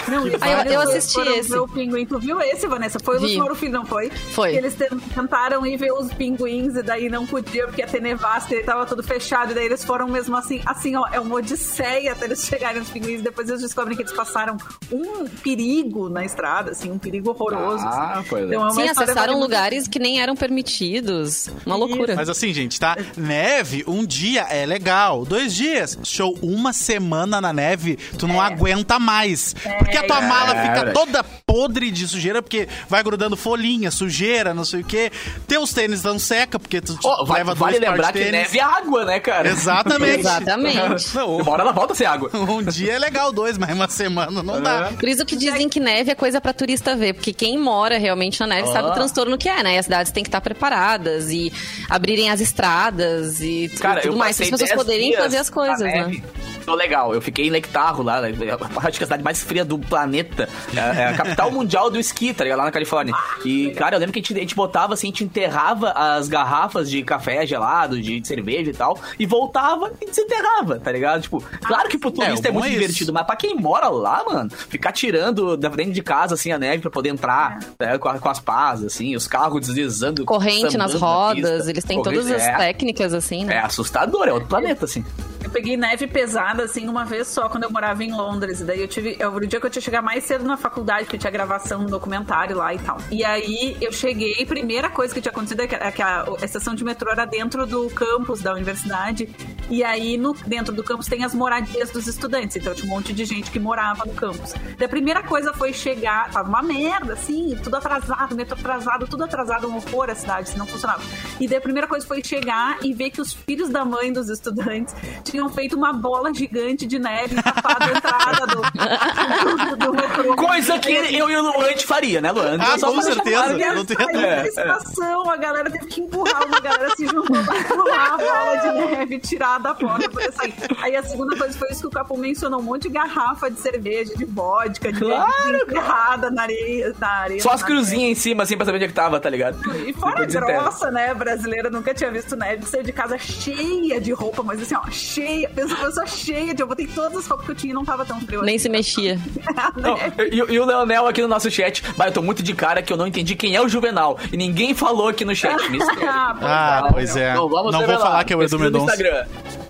[0.09, 1.51] Não, ah, eu, eu assisti esse.
[1.51, 2.07] Ver o pinguim.
[2.07, 2.98] Tu viu esse, Vanessa?
[2.98, 3.24] Foi Vi.
[3.24, 4.11] o Luciano Filho, não foi?
[4.11, 4.53] Foi.
[4.53, 4.77] Que eles
[5.14, 8.87] tentaram ir ver os pinguins e daí não podia porque ia ter nevasca, ele tava
[8.87, 9.53] tudo fechado.
[9.53, 12.90] E daí eles foram mesmo assim, assim, ó, é uma odisseia até eles chegarem nos
[12.90, 13.22] pinguins.
[13.22, 14.57] Depois eles descobrem que eles passaram
[14.92, 17.85] um perigo na estrada, assim, um perigo horroroso.
[17.87, 18.29] Ah, assim.
[18.29, 18.55] pois é.
[18.55, 21.48] Então, Sim, acessaram lugares que nem eram permitidos.
[21.64, 22.14] Uma loucura.
[22.14, 22.96] Mas assim, gente, tá?
[23.16, 25.24] Neve, um dia é legal.
[25.24, 26.37] Dois dias, show.
[26.42, 28.46] Uma semana na neve, tu não é.
[28.46, 29.55] aguenta mais.
[29.64, 29.78] É.
[29.79, 34.53] porque a tua mala é, fica toda podre de sujeira, porque vai grudando folhinha, sujeira,
[34.53, 35.11] não sei o quê.
[35.47, 39.19] Teus tênis não seca, porque tu oh, leva Vale lembrar que neve é água, né,
[39.21, 39.49] cara?
[39.49, 40.21] Exatamente.
[40.29, 41.19] Exatamente.
[41.19, 42.31] Uma hora ela volta a ser água.
[42.49, 44.91] Um dia é legal, dois, mas uma semana não dá.
[44.99, 48.41] Por isso que dizem que neve é coisa pra turista ver, porque quem mora realmente
[48.41, 49.75] na neve sabe o transtorno que é, né?
[49.75, 51.53] E as cidades têm que estar preparadas e
[51.88, 56.21] abrirem as estradas e Cara, tudo mais, para as pessoas poderem fazer as coisas, né?
[56.68, 58.31] Tô legal, eu fiquei em Lectarro lá, né?
[58.76, 60.46] a cidade mais fria do planeta.
[60.77, 62.58] É, é a capital mundial do esqui, tá ligado?
[62.58, 63.14] Lá na Califórnia.
[63.42, 66.29] E, cara, eu lembro que a gente, a gente botava assim, a gente enterrava as
[66.29, 71.23] garrafas de café gelado, de, de cerveja e tal, e voltava e desenterrava, tá ligado?
[71.23, 74.23] Tipo, claro que pro turista é, é muito é divertido, mas pra quem mora lá,
[74.31, 77.87] mano, ficar tirando dentro de casa, assim, a neve pra poder entrar é.
[77.87, 80.27] né, com, com, as pás, assim, os carros deslizando.
[80.27, 83.54] Corrente nas rodas, eles têm Corrente, todas as é, técnicas, assim, né?
[83.54, 85.02] É assustador, é outro planeta, assim.
[85.49, 88.61] Eu peguei neve pesada, assim, uma vez só, quando eu morava em Londres.
[88.61, 89.17] E daí eu tive.
[89.19, 91.81] Eu, o dia que eu tinha que chegar mais cedo na faculdade, que tinha gravação
[91.81, 92.99] no documentário lá e tal.
[93.11, 96.44] E aí eu cheguei, primeira coisa que tinha acontecido é que, é que a, a,
[96.44, 99.27] estação de metrô era dentro do campus da universidade.
[99.71, 102.57] E aí, no, dentro do campus, tem as moradias dos estudantes.
[102.57, 104.53] Então tinha um monte de gente que morava no campus.
[104.79, 106.31] E a primeira coisa foi chegar.
[106.31, 110.59] Tava uma merda, assim, tudo atrasado, metrô atrasado, tudo atrasado, um horror a cidade, se
[110.59, 111.03] não funcionava.
[111.40, 114.29] E daí a primeira coisa foi chegar e ver que os filhos da mãe dos
[114.29, 114.94] estudantes
[115.25, 120.37] tinham feito uma bola gigante de neve tapada a entrada do, do, do, metrô.
[120.37, 122.57] Coisa que eu e o Luan te faria, né, Luan?
[122.59, 123.75] Ah, com certeza.
[123.75, 128.15] Não tem é, estação, a galera teve que empurrar, uma galera se juntou pra empurrar
[128.15, 130.55] a bola de neve, tirar da porta pra sair.
[130.83, 133.61] Aí a segunda coisa foi isso que o Capô mencionou, um monte de garrafa de
[133.61, 137.43] cerveja, de vodka, de claro, enterrada na areia, na areia.
[137.43, 139.59] Só as cruzinhas em cima, assim, pra saber onde é que tava, tá ligado?
[139.87, 144.43] E fora grossa, né, brasileira, nunca tinha visto neve, saiu de casa cheia de roupa,
[144.43, 146.62] mas assim, ó, cheia, pensa uma pessoa cheia de.
[146.62, 148.42] Eu botei todas as roupas que eu tinha e não tava tão frio.
[148.42, 148.64] Nem assim.
[148.64, 149.18] se mexia.
[149.76, 149.96] não,
[150.31, 152.92] e, e, o Leonel aqui no nosso chat, vai, eu tô muito de cara que
[152.92, 154.18] eu não entendi quem é o Juvenal.
[154.33, 155.56] E ninguém falou aqui no chat.
[156.06, 157.33] ah, pois é.
[157.33, 158.96] Então, não vou falar que é o Edu Mendonça.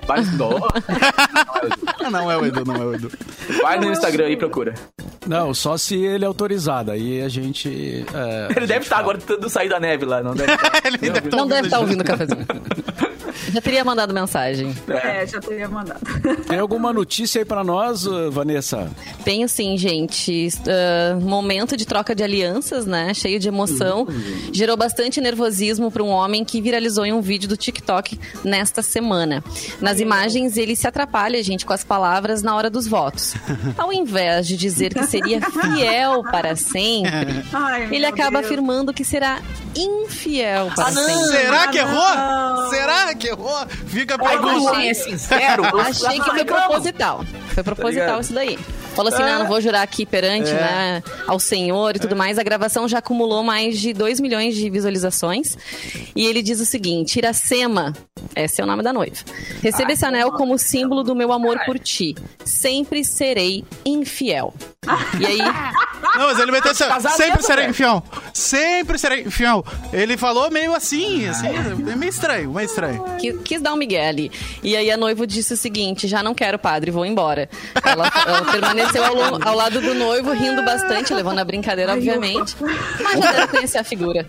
[0.06, 0.48] Vai no...
[2.10, 3.10] não é o Edu, não é o Edu.
[3.62, 4.74] Vai no Instagram e procura.
[5.26, 6.90] Não, só se ele é autorizado.
[6.90, 8.06] Aí a gente.
[8.14, 10.70] É, ele a deve estar tá agora tentando sair da neve lá, não deve estar.
[10.70, 10.90] Tá.
[10.90, 12.46] deve não deve estar tá ouvindo o cafezinho.
[13.52, 14.74] Já teria mandado mensagem.
[14.88, 16.00] É, já teria mandado.
[16.46, 18.90] Tem alguma notícia aí para nós, Vanessa?
[19.24, 20.48] Tenho sim, gente.
[20.58, 23.12] Uh, momento de troca de alianças, né?
[23.14, 24.00] Cheio de emoção.
[24.02, 24.50] Uhum.
[24.52, 29.42] Gerou bastante nervosismo para um homem que viralizou em um vídeo do TikTok nesta semana.
[29.80, 33.34] Nas imagens, ele se atrapalha, gente, com as palavras na hora dos votos.
[33.76, 38.46] Ao invés de dizer que seria fiel para sempre, Ai, ele acaba Deus.
[38.46, 39.40] afirmando que será
[39.76, 41.38] infiel para ah, sempre.
[41.38, 42.70] Será que errou?
[42.70, 43.66] Será que errou?
[43.86, 44.70] Fica a pergunta.
[44.70, 45.64] Achei, é sincero.
[45.80, 47.24] Achei que foi proposital.
[47.54, 48.58] Foi proposital tá isso daí.
[48.94, 50.54] Falou assim, não, não vou jurar aqui perante, é.
[50.54, 52.18] né, ao Senhor e tudo é.
[52.18, 52.36] mais.
[52.36, 55.56] A gravação já acumulou mais de 2 milhões de visualizações.
[56.16, 57.92] E ele diz o seguinte, Iracema,
[58.34, 59.16] esse é o nome da noiva.
[59.62, 62.16] Receba esse anel como símbolo do meu amor por ti.
[62.44, 64.52] Sempre serei infiel.
[65.18, 65.38] E aí...
[66.16, 66.84] Não, mas ele meteu assim,
[67.16, 68.02] sempre serei infiel.
[68.32, 69.64] Sempre serei infiel.
[69.92, 73.04] Ele falou meio assim, assim, é meio estranho, meio estranho.
[73.18, 74.30] Quis, quis dar um migué ali.
[74.62, 77.48] E aí a noiva disse o seguinte, já não quero padre, vou embora.
[77.84, 82.56] Ela, ela permaneceu ao, ao, lado do noivo, rindo bastante, levando a brincadeira, obviamente.
[83.00, 84.26] Mas já deve conhecer a figura.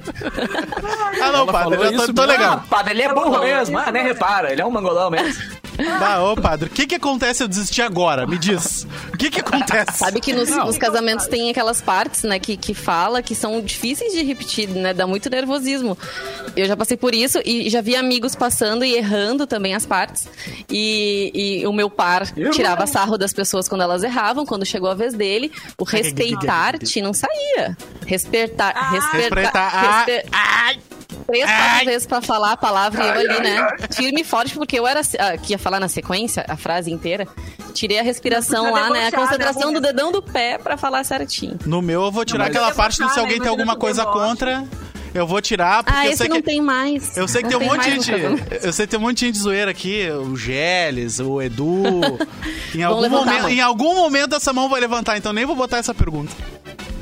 [1.21, 2.63] Ah, não, padre, eu tô, tô legal.
[2.63, 5.58] Ah, padre, ele é burro mesmo, ah, nem repara, ele é um mangolão mesmo.
[6.01, 8.25] Ah, ô padre, o que que acontece eu desistir agora?
[8.25, 8.87] Me diz.
[9.13, 9.97] O que que acontece?
[9.99, 14.13] Sabe que nos, nos, casamentos tem aquelas partes, né, que, que fala que são difíceis
[14.13, 14.93] de repetir, né?
[14.93, 15.97] Dá muito nervosismo.
[16.55, 20.27] Eu já passei por isso e já vi amigos passando e errando também as partes.
[20.69, 24.45] E, e o meu par tirava sarro das pessoas quando elas erravam.
[24.45, 27.77] Quando chegou a vez dele, o respeitar-te não saía.
[28.05, 28.73] Respeitar.
[28.75, 30.05] Ah, respeitar.
[30.05, 30.98] Respeitar
[31.29, 33.67] três, quatro vezes pra falar a palavra ai, e eu ali, né?
[33.91, 37.27] Firme e forte, porque eu era ah, que ia falar na sequência, a frase inteira.
[37.73, 39.07] Tirei a respiração lá, né?
[39.07, 41.57] A concentração do dedão do pé pra falar certinho.
[41.65, 44.65] No meu, eu vou tirar não, aquela parte de se alguém tem alguma coisa contra.
[45.13, 46.43] Eu vou tirar, porque ah, eu sei não que.
[46.43, 47.17] tem mais.
[47.17, 48.11] Eu sei que não tem um monte de gente.
[48.61, 50.07] Eu sei que tem um monte de gente de zoeira aqui.
[50.11, 51.81] O Geles, o Edu.
[52.75, 55.95] em, algum momento, em algum momento essa mão vai levantar, então nem vou botar essa
[55.95, 56.31] pergunta.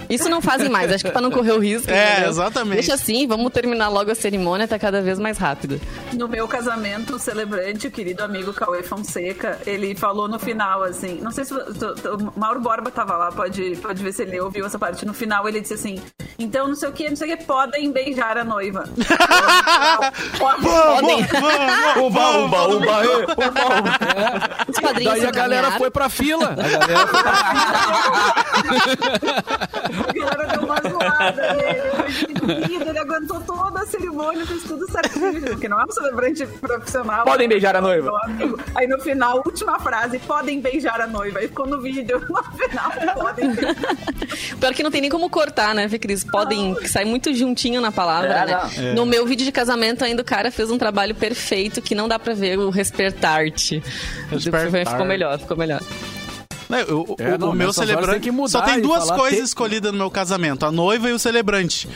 [0.10, 1.92] Isso não fazem mais, acho que pra não correr o risco.
[1.92, 2.30] É, entendeu?
[2.30, 2.76] exatamente.
[2.76, 5.80] Deixa assim, vamos terminar logo a cerimônia, tá cada vez mais rápido.
[6.14, 11.20] No meu casamento, o celebrante, o querido amigo Cauê Fonseca, ele falou no final, assim,
[11.22, 14.80] não sei se o Mauro Borba tava lá, pode, pode ver se ele ouviu essa
[14.80, 15.06] parte.
[15.06, 16.02] No final, ele disse assim:
[16.38, 18.84] Então, não sei o que, não sei o que, podem beijar a noiva.
[20.38, 21.26] podem.
[21.98, 23.02] Uba, uba, uba,
[24.68, 26.52] Os padrinhos Daí a galera foi pra fila.
[26.52, 28.38] A galera foi pra fila.
[30.04, 32.88] A galera deu uma zoada nele.
[32.88, 37.26] Ele aguentou toda a cerimônia, fez tudo certinho, porque não é um celebrante profissional.
[37.26, 38.12] Podem beijar a noiva.
[38.76, 41.40] Aí no final, última frase, podem beijar a noiva.
[41.40, 43.76] Aí ficou no vídeo, no final, podem beijar.
[44.60, 46.24] Pior que não tem nem como cortar, né, Fê Cris?
[46.24, 48.60] Podem, que sai muito juntinho na palavra, é, né?
[48.78, 48.94] É.
[48.94, 52.18] No meu vídeo de casamento ainda o cara fez um trabalho perfeito que não dá
[52.18, 53.84] pra ver o respirtarte.
[54.86, 55.82] Ficou melhor, ficou melhor.
[56.70, 60.12] Não, eu, é, o, não, o meu celebrante só tem duas coisas escolhidas no meu
[60.12, 61.88] casamento: a noiva e o celebrante.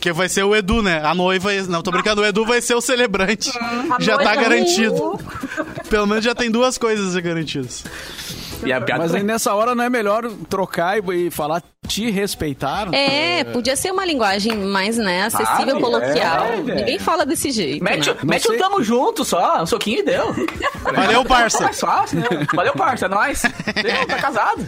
[0.00, 1.00] Que vai ser o Edu, né?
[1.04, 1.52] A noiva.
[1.68, 3.52] Não, tô brincando, o Edu vai ser o celebrante.
[4.00, 5.18] Já tá garantido.
[5.88, 7.84] Pelo menos já tem duas coisas garantidas.
[8.98, 12.88] Mas aí nessa hora não é melhor trocar e, e falar te respeitar?
[12.92, 16.44] É, é, podia ser uma linguagem mais, né, acessível, ah, coloquial.
[16.44, 17.82] É, Ninguém fala desse jeito.
[17.84, 18.16] Mete, né?
[18.24, 20.34] mete um tamo junto só, um soquinho e deu.
[20.82, 21.70] Valeu, parça.
[22.54, 23.42] Valeu, parça, é nóis.
[23.74, 24.66] Deu, tá casado.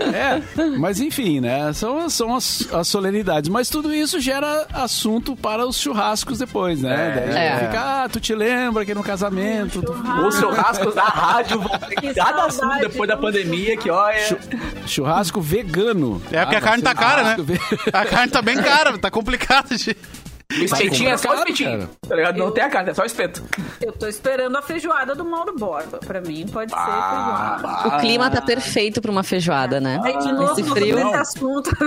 [0.00, 1.72] É, mas enfim, né?
[1.72, 3.48] São, são as, as solenidades.
[3.48, 7.26] Mas tudo isso gera assunto para os churrascos depois, né?
[7.26, 7.32] É.
[7.32, 7.58] Daí é.
[7.66, 9.80] fica, ah, tu te lembra que no casamento.
[9.80, 10.26] Churrasco.
[10.26, 14.38] Os churrascos da rádio vão ter cada assunto depois da pandemia que, olha.
[14.86, 16.22] Churrasco vegano.
[16.30, 17.36] É porque ah, a carne tá cara, né?
[17.38, 17.60] Ve...
[17.92, 19.96] A carne tá bem cara, tá complicado de.
[20.52, 21.88] O espetinho é só o espetinho.
[22.08, 22.36] Tá ligado?
[22.38, 23.42] Não tem a carne, é só o espeto.
[23.80, 25.98] Eu tô esperando a feijoada do Mauro Borba.
[25.98, 27.88] Pra mim, pode ser feijoada.
[27.88, 30.00] O clima tá perfeito pra uma feijoada, né?
[30.04, 30.98] Aí, de novo, Esse frio.
[30.98, 31.70] Esse assunto.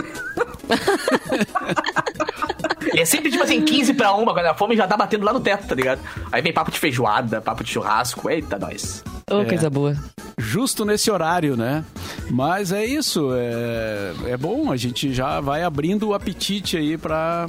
[2.95, 5.39] é sempre tipo assim, 15 pra 1, quando a fome já tá batendo lá no
[5.39, 6.01] teto, tá ligado?
[6.31, 8.29] Aí vem papo de feijoada, papo de churrasco.
[8.29, 9.03] Eita, nós.
[9.29, 9.45] Ô, oh, é.
[9.45, 9.95] coisa boa.
[10.37, 11.83] Justo nesse horário, né?
[12.29, 17.47] Mas é isso, é, é bom, a gente já vai abrindo o apetite aí para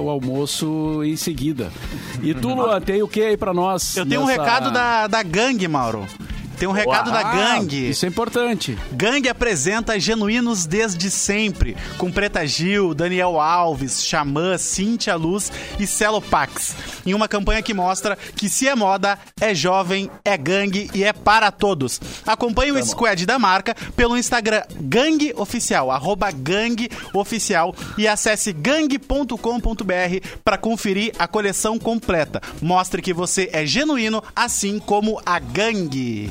[0.00, 1.70] o almoço em seguida.
[2.22, 3.96] E tu, Luan, tem o que aí para nós?
[3.96, 4.32] Eu tenho nessa...
[4.32, 6.06] um recado da, da gangue, Mauro.
[6.62, 7.90] Tem um recado Uau, da Gangue.
[7.90, 8.78] Isso é importante.
[8.92, 15.50] Gangue apresenta Genuínos desde sempre, com Preta Gil, Daniel Alves, Xamã, Cintia Luz
[15.80, 20.88] e Celopax, em uma campanha que mostra que se é moda, é jovem, é gangue
[20.94, 22.00] e é para todos.
[22.24, 29.34] Acompanhe o squad da marca pelo Instagram Gangue Oficial, arroba Gangue Oficial e acesse gangue.com.br
[30.44, 32.40] para conferir a coleção completa.
[32.60, 36.30] Mostre que você é genuíno, assim como a gangue.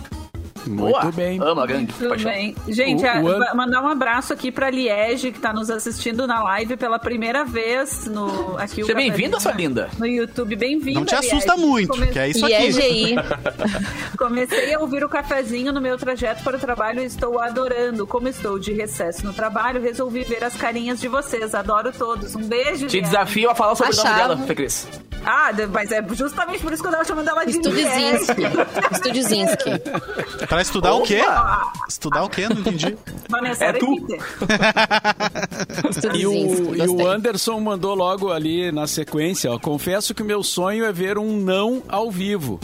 [0.65, 1.11] Muito Boa.
[1.11, 1.39] bem.
[1.41, 1.93] Ama gangue.
[1.93, 2.31] Tudo paixão.
[2.31, 2.55] bem.
[2.67, 3.55] Gente, o, o...
[3.55, 8.05] mandar um abraço aqui pra Liege, que tá nos assistindo na live pela primeira vez
[8.05, 9.89] no aqui Seja bem-vinda, sua linda.
[9.97, 10.99] No YouTube, bem-vinda.
[10.99, 11.67] Não te assusta Liege.
[11.67, 12.07] muito, Come...
[12.07, 12.71] que é isso aqui.
[12.71, 13.15] Liege
[14.17, 18.05] Comecei a ouvir o cafezinho no meu trajeto para o trabalho e estou adorando.
[18.05, 21.55] Como estou de recesso no trabalho, resolvi ver as carinhas de vocês.
[21.55, 22.35] Adoro todos.
[22.35, 22.87] Um beijo.
[22.87, 24.09] Te desafio a falar sobre Achava.
[24.09, 24.87] o nome dela, Fê Cris.
[25.25, 28.41] Ah, mas é justamente por isso que eu tava chamando ela de Studzinski.
[28.95, 29.69] Studzinski.
[30.51, 31.03] Pra estudar Opa!
[31.03, 31.21] o quê?
[31.87, 32.49] Estudar o quê?
[32.49, 32.97] Não entendi.
[33.29, 33.95] Vanessa, é tu.
[36.13, 40.43] e, o, e o Anderson mandou logo ali na sequência, ó, confesso que o meu
[40.43, 42.59] sonho é ver um não ao vivo.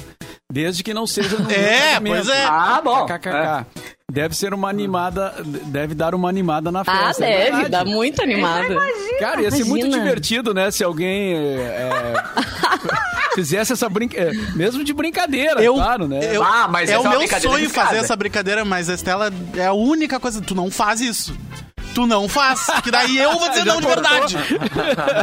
[0.52, 2.44] Desde que não seja no É, pois é.
[2.44, 3.06] Ah, bom.
[3.06, 3.30] KKK.
[3.30, 3.66] É.
[4.12, 5.34] Deve ser uma animada,
[5.68, 7.24] deve dar uma animada na ah, festa.
[7.24, 8.76] Ah, deve, é dá muito animada.
[9.18, 12.14] Cara, ia ser muito divertido, né, se alguém é,
[13.38, 16.20] fizesse essa brincadeira, é, mesmo de brincadeira, eu, claro, né?
[16.36, 19.74] Eu, ah, mas é o meu sonho fazer essa brincadeira, mas a Estela é a
[19.74, 21.38] única coisa, tu não faz isso
[21.98, 22.68] tu não faz.
[22.84, 24.38] Que daí eu vou dizer não de verdade.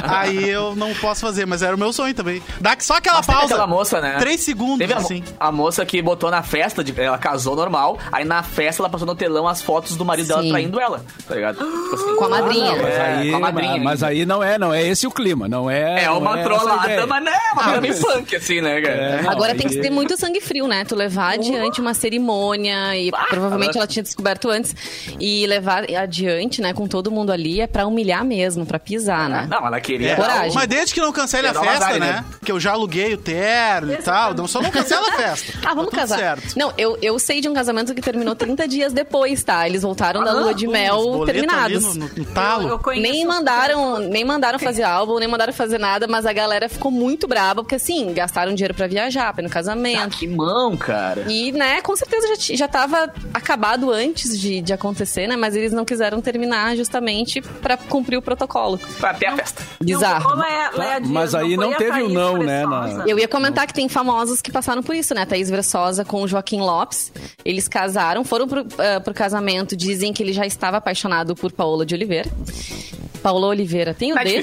[0.09, 2.43] Aí eu não posso fazer, mas era o meu sonho também.
[2.61, 3.45] Dá só aquela mas pausa.
[3.45, 4.17] aquela moça, né?
[4.19, 5.23] Três segundos, teve a, assim.
[5.39, 9.07] A moça que botou na festa, de, ela casou normal, aí na festa ela passou
[9.07, 10.33] no telão as fotos do marido Sim.
[10.35, 11.59] dela traindo ela, tá ligado?
[11.63, 12.73] Tipo assim, com a madrinha.
[12.73, 13.81] Ah, mas aí, com a madrinha.
[13.85, 16.05] Mas, aí não é, não é esse o clima, não é...
[16.05, 18.01] É uma é trollada, mas não é uma ah, mas...
[18.01, 18.95] punk, assim, né, cara?
[18.95, 19.59] É, não, Agora aí...
[19.59, 20.85] tem que ter muito sangue frio, né?
[20.85, 23.85] Tu levar adiante uma cerimônia e ah, provavelmente ela...
[23.85, 24.75] ela tinha descoberto antes
[25.21, 29.47] e levar adiante, né, com todo mundo ali é pra humilhar mesmo, pra pisar, né?
[29.51, 30.13] Não, ela queria.
[30.13, 30.17] É.
[30.17, 30.55] Coragem.
[30.55, 32.25] Mas desde que não cancele a festa, né?
[32.43, 34.33] Que eu já aluguei o terno e tal.
[34.35, 35.59] Não, só não cancela a festa.
[35.63, 36.19] ah, vamos tá casar.
[36.19, 36.59] Certo.
[36.59, 39.69] Não, eu, eu sei de um casamento que terminou 30 dias depois, tá?
[39.69, 41.83] Eles voltaram ah, da lua de mel terminados.
[41.83, 42.69] No, no, no, talo.
[42.69, 46.69] Eu, eu nem mandaram, nem mandaram fazer álbum, nem mandaram fazer nada, mas a galera
[46.69, 50.15] ficou muito brava, porque assim, gastaram dinheiro pra viajar, pra ir no casamento.
[50.15, 51.27] Ah, que mão, cara.
[51.29, 55.37] E, né, com certeza já, já tava acabado antes de, de acontecer, né?
[55.37, 58.79] Mas eles não quiseram terminar justamente pra cumprir o protocolo.
[58.99, 59.63] Pra ter a festa.
[59.81, 60.43] Bizarro.
[60.43, 62.67] É, mas aí não, não teve o não, né?
[62.67, 63.05] Na...
[63.07, 65.27] Eu ia comentar que tem famosos que passaram por isso, né?
[65.27, 67.13] Thaís Versosa com o Joaquim Lopes.
[67.45, 71.85] Eles casaram, foram pro, uh, pro casamento, dizem que ele já estava apaixonado por Paola
[71.85, 72.31] de Oliveira.
[73.23, 73.95] Paola Oliveira.
[73.95, 74.43] Tem o Tá D?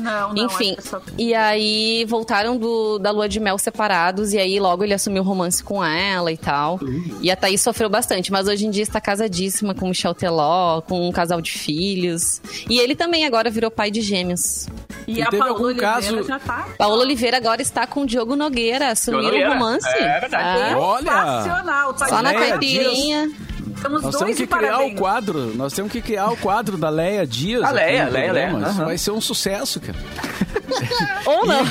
[0.00, 0.44] Não, não.
[0.46, 4.84] Enfim, é só- e aí voltaram do, da lua de mel separados, e aí logo
[4.84, 6.78] ele assumiu o romance com ela e tal.
[7.20, 10.80] E a Thaís sofreu bastante, mas hoje em dia está casadíssima com o Michel Teló,
[10.82, 12.40] com um casal de filhos.
[12.68, 14.66] E ele também agora virou pai de gêmeos.
[15.06, 16.68] E E a teve Paola algum Oliveira caso- já tá.
[16.78, 19.88] Paola Oliveira agora está com o Diogo Nogueira, assumiu Nogueira, o romance.
[19.88, 20.72] é verdade.
[20.74, 21.02] Ah, Olha!
[21.42, 21.94] Sensacional.
[21.94, 23.30] Tá só na caipirinha.
[23.78, 24.98] Estamos Nós dois temos que criar o parabéns.
[24.98, 25.54] quadro.
[25.56, 27.62] Nós temos que criar o quadro da Leia Dias.
[27.62, 28.32] A aqui Leia, no Leia.
[28.32, 28.84] Leia, aham.
[28.86, 29.96] vai ser um sucesso, cara.
[31.24, 31.62] Ou não.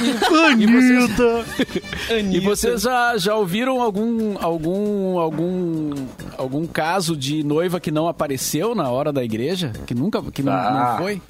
[2.32, 5.92] E vocês já, já ouviram algum, algum, algum,
[6.38, 9.72] algum caso de noiva que não apareceu na hora da igreja?
[9.86, 10.92] Que nunca, que não, Ah.
[10.92, 11.22] não foi?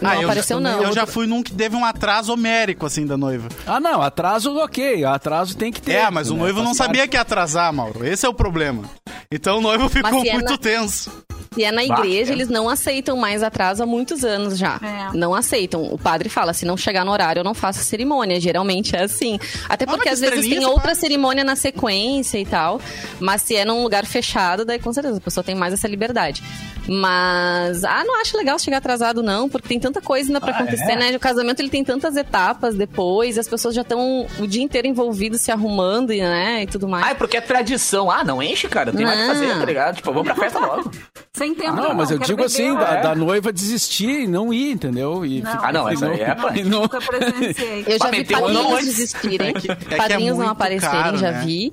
[0.00, 0.82] Não Ah, eu apareceu, já, não.
[0.82, 3.48] Eu já fui num que teve um atraso homérico, assim, da noiva.
[3.66, 5.04] Ah, não, atraso, ok.
[5.04, 5.92] Atraso tem que ter.
[5.92, 6.40] É, mas o né?
[6.40, 8.04] noivo não sabia que ia atrasar, Mauro.
[8.06, 8.82] Esse é o problema.
[9.30, 11.10] Então o noivo ficou é muito na- tenso.
[11.54, 12.34] Se é na Bah, igreja, é.
[12.34, 14.80] eles não aceitam mais atraso há muitos anos já.
[14.82, 15.16] É.
[15.16, 15.84] Não aceitam.
[15.84, 18.40] O padre fala, se não chegar no horário, eu não faço a cerimônia.
[18.40, 19.38] Geralmente é assim.
[19.68, 20.96] Até Ah, porque às vezes tem outra padre.
[20.96, 22.80] cerimônia na sequência e tal.
[23.20, 26.42] Mas se é num lugar fechado, daí com certeza a pessoa tem mais essa liberdade.
[26.86, 30.58] Mas, ah, não acho legal chegar atrasado não, porque tem tanta coisa ainda pra Ah,
[30.60, 30.96] acontecer, é?
[30.96, 31.16] né?
[31.16, 35.40] O casamento ele tem tantas etapas depois, as pessoas já estão o dia inteiro envolvidas
[35.40, 37.06] se arrumando, e, né, e tudo mais.
[37.06, 38.10] Ah, é porque é tradição.
[38.10, 38.92] Ah, não enche, cara.
[38.92, 39.58] Tem mais o que fazer, Não.
[39.60, 39.96] tá ligado?
[39.96, 40.90] Tipo, vamos pra festa logo.
[41.32, 41.72] Sem tempo.
[41.74, 43.02] Não, mas eu digo beber, assim, da, É.
[43.02, 45.24] da noiva desistir e não ir, entendeu?
[45.26, 45.50] E Não.
[45.50, 47.84] ficar- Ah, não, essa aí é pra- não- Nunca presenciei.
[47.88, 51.42] Eu já vi não padrinhos desistirem, É que- é padrinhos não aparecerem, caro, já né?
[51.44, 51.72] vi.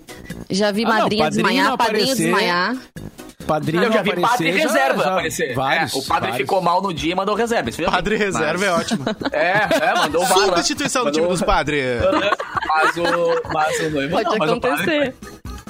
[0.50, 2.76] Já vi Ah, não, madrinha desmaiar, não padrinho desmaiar.
[3.42, 5.54] Padrinho Eu já vi aparecer, padre já- reserva já- aparecer.
[5.56, 6.38] Vários, É, o padre vários.
[6.38, 7.70] ficou mal no dia e mandou reserva.
[7.70, 7.92] Isso viu?
[7.92, 9.06] Padre reserva é Mas- ótimo.
[9.32, 10.28] É, é, mandou lá.
[10.56, 12.02] Substituição do time Mandou- dos padres.
[12.68, 15.16] Mas o, mas o noivo Pode não, mas o padre- acontecer.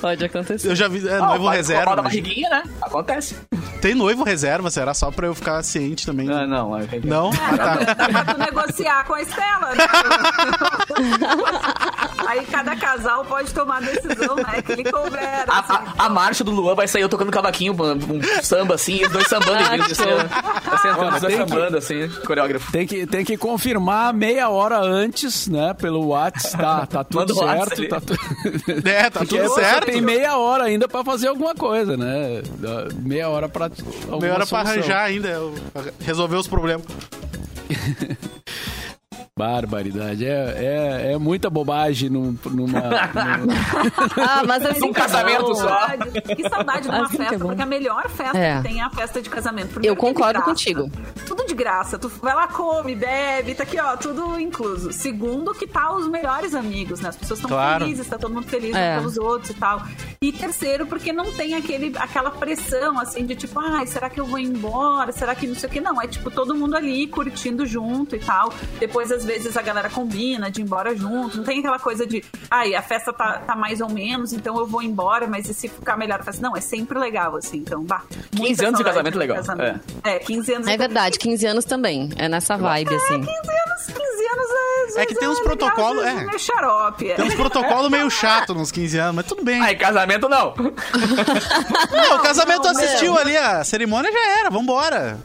[0.02, 0.68] Pode acontecer.
[0.70, 1.96] Eu já vi é, Ah, noivo reserva.
[1.96, 2.64] mas- barriguinha, né?
[2.82, 3.36] Acontece.
[3.82, 4.94] Tem noivo reserva, será?
[4.94, 6.28] Só pra eu ficar ciente também.
[6.28, 6.78] Não, não.
[6.78, 7.30] é- Não?
[7.32, 7.94] Ah, tá.
[7.94, 9.88] Dá pra tu negociar com a Estela, né?
[12.28, 14.62] Aí cada casal pode tomar a decisão, né?
[14.66, 15.44] Que ele couber.
[15.48, 15.74] A, assim.
[15.98, 19.06] a, a marcha do Luan vai sair eu tocando cavaquinho, um, um samba assim, e
[19.06, 20.04] os dois sambando Ah, em vídeo, assim,
[21.00, 22.72] Olha, dois tem que- sambando, assim, coreógrafo.
[22.72, 25.74] Tem que, tem que confirmar meia hora antes, né?
[25.74, 27.88] Pelo WhatsApp, tá, tá tudo Manda certo.
[27.90, 28.14] Tá tu...
[28.88, 29.86] É, tá Porque tudo certo.
[29.86, 32.42] tem meia hora ainda pra fazer alguma coisa, né?
[33.02, 33.71] Meia hora pra.
[34.20, 34.60] Meia hora pra solução.
[34.60, 35.30] arranjar ainda,
[35.72, 36.86] pra resolver os problemas.
[39.46, 40.26] Barbaridade.
[40.26, 42.80] É, é, é muita bobagem num, numa.
[43.42, 45.68] num- Ah, mas assim Num é casamento só.
[45.68, 47.46] Saudade, que saudade de uma Assim é festa, bom.
[47.48, 48.58] porque a melhor festa É.
[48.58, 49.68] que tem é a festa de casamento.
[49.68, 50.92] Eu Primeiro que é concordo contigo.
[51.26, 51.98] Tudo de graça.
[51.98, 54.92] Tu vai lá, come, bebe, tá aqui, ó, tudo incluso.
[54.94, 57.10] Segundo, que tá os melhores amigos, né?
[57.10, 57.84] As pessoas estão Claro.
[57.86, 58.98] felizes, tá todo mundo feliz É.
[58.98, 59.82] pelos outros e tal.
[60.22, 64.26] E terceiro, porque não tem aquele, aquela pressão, assim, de tipo, ai, será que eu
[64.26, 65.12] vou embora?
[65.12, 65.82] Será que não sei o que?
[65.82, 68.54] Não, é tipo todo mundo ali curtindo junto e tal.
[68.80, 71.38] Depois, às vezes, a galera combina de ir embora junto.
[71.38, 74.66] Não tem aquela coisa de, ai, a festa tá, tá mais ou menos, então eu
[74.66, 76.42] vou embora, mas e se ficar melhor a festa?
[76.42, 77.58] Não, é sempre legal, assim.
[77.58, 78.04] Então, bah.
[78.32, 79.38] 15 muita anos de casamento legal.
[79.38, 79.82] casamento.
[80.04, 80.20] É.
[80.20, 82.10] 15 anos É verdade, 15 anos também.
[82.18, 83.20] É nessa vibe, assim.
[83.20, 83.98] 15 anos, 15
[84.34, 84.72] anos é.
[85.02, 86.26] É que vezes tem uns legal, protocolos, vezes é.
[86.26, 87.12] meio xarope.
[87.12, 87.16] é.
[87.16, 89.62] Tem uns protocolos meio chato nos 15 anos, mas tudo bem.
[89.62, 90.54] Ai, casamento não.
[91.92, 93.20] Não, o casamento não, assistiu não.
[93.20, 95.18] ali, a cerimônia já era, vambora.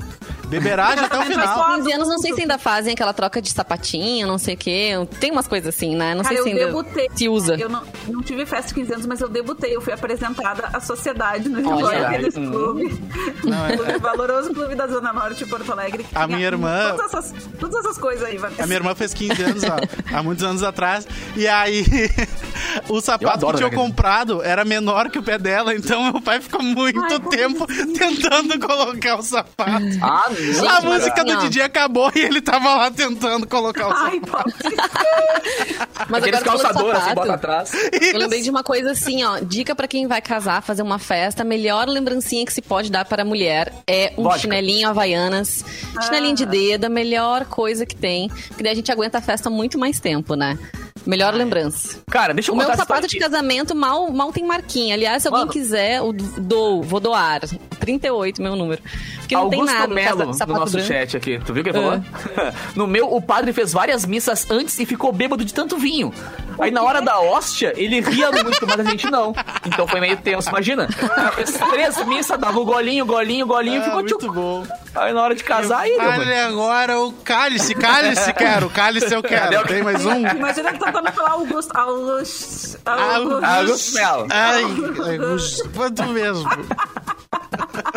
[0.48, 1.54] Beberagem até o Mas final.
[1.54, 4.56] só- 15 anos, não sei se ainda fazem aquela troca de sapatinho, não sei o
[4.56, 4.92] quê.
[5.20, 6.14] Tem umas coisas assim, né?
[6.14, 7.08] Não Cara, sei se eu ainda debutei.
[7.14, 7.54] se usa.
[7.56, 9.74] Eu não, não tive festa de 15 anos, mas eu debutei.
[9.74, 12.08] Eu fui apresentada à sociedade no Rio Olha.
[12.10, 12.50] Tênis Hum.
[12.50, 13.02] Clube.
[13.44, 16.06] Não, é- valoroso clube da Zona Norte de Porto Alegre.
[16.14, 18.62] A minha irmã- Todas essas, todas essas coisas aí, Vanessa.
[18.62, 21.06] A minha irmã fez 15 anos há, há muitos anos atrás.
[21.36, 21.84] E aí,
[22.88, 25.74] o sapato adoro que tinha comprado era menor que o pé dela.
[25.74, 29.84] Então, meu pai ficou muito Ai, tempo tentando colocar o sapato.
[30.00, 31.36] Ah, Gente, a música do.
[31.38, 33.92] DJ acabou e ele tava lá tentando colocar o.
[33.92, 34.20] Ai.
[36.08, 37.72] Mas Aqueles calçadores, assim, bota atrás.
[38.12, 39.38] Eu lembrei de uma coisa assim, ó.
[39.40, 41.42] Dica pra quem vai casar, fazer uma festa.
[41.42, 44.40] A melhor lembrancinha que se pode dar para a mulher é um Vodka.
[44.40, 45.64] chinelinho havaianas.
[46.02, 48.28] Chinelinho de dedo, a melhor coisa que tem.
[48.56, 50.58] Que daí a gente aguenta a festa muito mais tempo, né?
[51.04, 51.98] Melhor lembrança.
[52.10, 54.94] Cara, deixa eu O meu contar sapato de casamento mal, mal tem marquinha.
[54.94, 55.52] Aliás, se alguém Mano.
[55.52, 57.40] quiser, eu dou, vou doar.
[57.78, 58.82] 38, meu número.
[59.20, 59.94] Porque não Augusto tem nada.
[59.94, 60.88] Melo, no nosso branco.
[60.88, 61.38] chat aqui.
[61.44, 62.00] Tu viu o que ele falou?
[62.74, 66.12] no meu, o padre fez várias missas antes e ficou bêbado de tanto vinho.
[66.58, 69.34] Aí na hora da hóstia, ele ria muito, mas a gente não.
[69.64, 70.88] Então foi meio tenso, imagina.
[71.34, 74.34] Fez três missas, dava o golinho, golinho, golinho, Ah, ficou muito tchuc.
[74.34, 74.64] bom.
[74.94, 76.20] Aí na hora de casar, mano.
[76.22, 79.66] Olha agora o cálice, cálice quero, cálice eu quero.
[79.66, 80.26] Tem mais um?
[80.26, 81.76] Imagina que tá tentando falar Augusto.
[81.76, 82.78] Augusto.
[82.84, 83.44] Augusto.
[83.44, 84.26] Augusto Melo.
[84.30, 86.48] Ai, Augusto, quanto mesmo.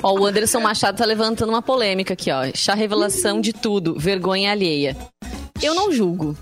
[0.04, 2.46] Ó, o Anderson Machado tá levantando uma polêmica aqui, ó.
[2.54, 4.96] Chá revelação de tudo, vergonha alheia.
[5.62, 6.38] Eu não julgo.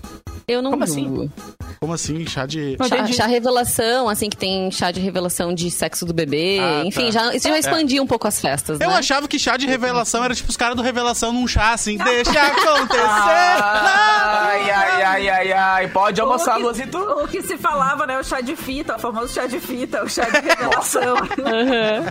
[0.48, 1.22] Eu não Como julgo.
[1.24, 1.58] Assim?
[1.78, 2.26] Como assim?
[2.26, 2.76] Chá de.
[2.88, 6.58] Chá, chá, revelação, assim, que tem chá de revelação de sexo do bebê.
[6.60, 7.10] Ah, Enfim, tá.
[7.10, 8.04] já, isso já expandiu é.
[8.04, 8.80] um pouco as festas.
[8.80, 8.96] Eu né?
[8.96, 12.30] achava que chá de revelação era tipo os caras do revelação num chá, assim, deixa
[12.30, 12.98] acontecer.
[12.98, 15.88] ai, ai, ai, ai, ai.
[15.88, 16.98] Pode almoçar, Luazito.
[16.98, 18.18] O que se falava, né?
[18.18, 21.14] O chá de fita, o famoso chá de fita, o chá de revelação.
[21.14, 22.06] uhum.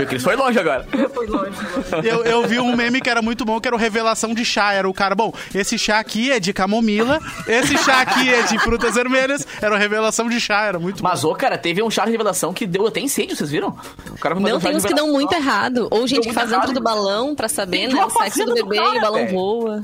[0.00, 0.86] O Cris foi longe agora.
[0.96, 1.58] Eu fui longe.
[2.04, 4.72] Eu, eu vi um meme que era muito bom, que era o revelação de chá.
[4.72, 6.99] Era o cara, bom, esse chá aqui é de camomila,
[7.46, 9.46] esse chá aqui é de frutas vermelhas.
[9.60, 12.52] Era uma revelação de chá, era muito Mas, ô, cara, teve um chá de revelação
[12.52, 13.76] que deu até incêndio, vocês viram?
[14.10, 15.88] O cara não, tem uns que dão muito errado.
[15.90, 18.04] Ou gente que faz dentro do balão pra saber, né?
[18.04, 19.82] O sexo do bebê e o balão voa.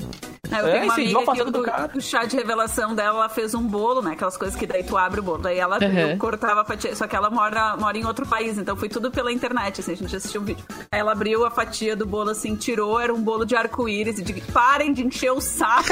[0.51, 0.93] É, eu é, tenho uma
[1.31, 4.11] amiga que do, do chá de revelação dela, ela fez um bolo, né?
[4.11, 5.39] Aquelas coisas que daí tu abre o bolo.
[5.39, 6.17] Daí ela uhum.
[6.17, 9.31] cortava a fatia, só que ela mora, mora em outro país, então foi tudo pela
[9.31, 10.63] internet, assim, a gente assistiu um vídeo.
[10.91, 14.23] Aí ela abriu a fatia do bolo, assim, tirou, era um bolo de arco-íris, e
[14.23, 15.87] de parem de encher o saco.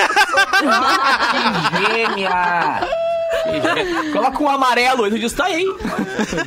[1.31, 2.81] que gênia!
[4.13, 5.65] Coloca um amarelo, ele diz, tá aí.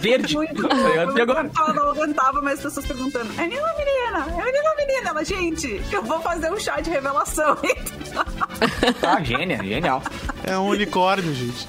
[0.01, 0.35] Verde.
[0.35, 1.17] Muito bom.
[1.17, 1.51] E agora?
[1.57, 4.41] Ela não aguentava mais pessoas perguntando: é menina ou menina?
[4.41, 5.11] É menina ou menina?
[5.11, 7.57] Ela, gente, eu vou fazer um chá de revelação.
[9.03, 10.03] ah, gênia, genial.
[10.45, 11.67] É um unicórnio, gente.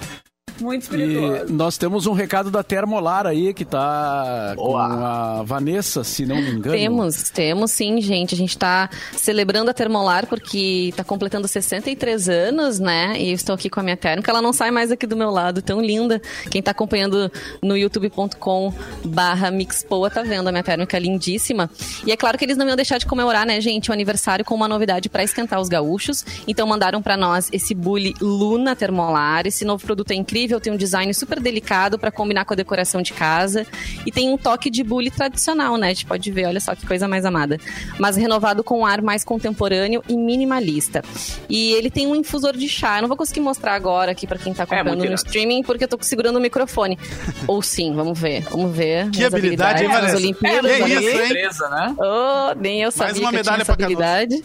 [0.59, 1.45] Muito espirituoso.
[1.47, 4.71] E nós temos um recado da Termolar aí, que tá Boa.
[4.71, 6.75] com a Vanessa, se não me engano.
[6.75, 8.35] Temos, temos sim, gente.
[8.35, 13.15] A gente tá celebrando a Termolar porque tá completando 63 anos, né?
[13.19, 14.31] E eu estou aqui com a minha térmica.
[14.31, 16.21] Ela não sai mais aqui do meu lado, tão linda.
[16.49, 17.31] Quem tá acompanhando
[17.61, 18.73] no youtube.com
[19.05, 21.69] barra Mixpoa tá vendo a minha térmica lindíssima.
[22.05, 24.55] E é claro que eles não iam deixar de comemorar, né, gente, o aniversário com
[24.55, 26.25] uma novidade para esquentar os gaúchos.
[26.47, 29.45] Então mandaram para nós esse Bully Luna Termolar.
[29.45, 32.57] Esse novo produto é incrível incrível, tem um design super delicado para combinar com a
[32.57, 33.65] decoração de casa
[34.05, 35.87] e tem um toque de bully tradicional, né?
[35.87, 37.59] A gente pode ver, olha só que coisa mais amada.
[37.99, 41.03] Mas renovado com um ar mais contemporâneo e minimalista.
[41.47, 42.97] E ele tem um infusor de chá.
[42.97, 45.63] Eu não vou conseguir mostrar agora aqui para quem tá é, comprando é, no streaming
[45.63, 46.97] porque eu tô segurando o microfone.
[47.47, 48.41] Ou sim, vamos ver.
[48.49, 49.09] Vamos ver.
[49.11, 50.17] Que habilidade, hein, Vanessa?
[50.17, 51.25] Olimpíadas, é, isso, hein?
[51.25, 51.95] Empresa, né?
[51.97, 54.43] Oh, nem eu sabia mais uma que medalha tinha essa habilidade.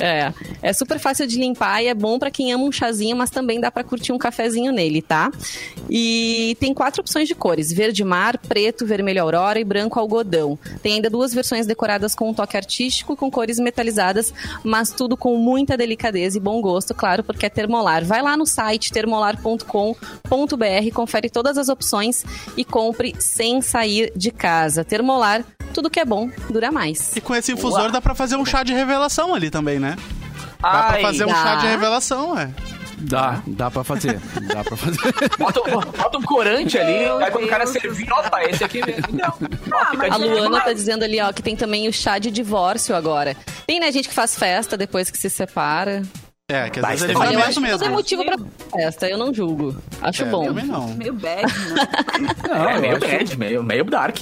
[0.00, 0.32] É,
[0.62, 3.60] é super fácil de limpar e é bom para quem ama um chazinho, mas também
[3.60, 5.30] dá para curtir um cafezinho nele, tá?
[5.88, 10.58] E tem quatro opções de cores: verde mar, preto, vermelho aurora e branco algodão.
[10.82, 14.32] Tem ainda duas versões decoradas com um toque artístico com cores metalizadas,
[14.64, 18.04] mas tudo com muita delicadeza e bom gosto, claro, porque é termolar.
[18.04, 19.94] Vai lá no site termolar.com.br,
[20.94, 22.24] confere todas as opções
[22.56, 24.84] e compre sem sair de casa.
[24.84, 27.16] Termolar, tudo que é bom dura mais.
[27.16, 27.90] E com esse infusor Uau.
[27.90, 29.96] dá para fazer um chá de revelação ali também, né?
[30.60, 31.26] Dá Ai, pra fazer dá.
[31.26, 32.50] um chá de revelação, é.
[33.02, 34.20] Dá, dá pra fazer.
[34.42, 34.98] Dá pra fazer.
[35.38, 39.06] Bota, bota um corante ali, Meu aí quando o cara servir, opa, esse aqui mesmo.
[39.16, 39.34] Não.
[39.72, 43.34] Ah, a Luana tá dizendo ali, ó, que tem também o chá de divórcio agora.
[43.66, 46.02] Tem, né, gente que faz festa depois que se separa.
[46.50, 47.78] É, que às vezes é Olha, eu acho mesmo.
[47.78, 48.36] que tudo é motivo pra
[48.72, 49.76] festa, eu não julgo.
[50.02, 50.46] Acho é, bom.
[50.46, 50.88] Também não.
[50.94, 51.88] Meio bad, né?
[52.50, 54.16] Não, é, meio bad, meio, meio dark.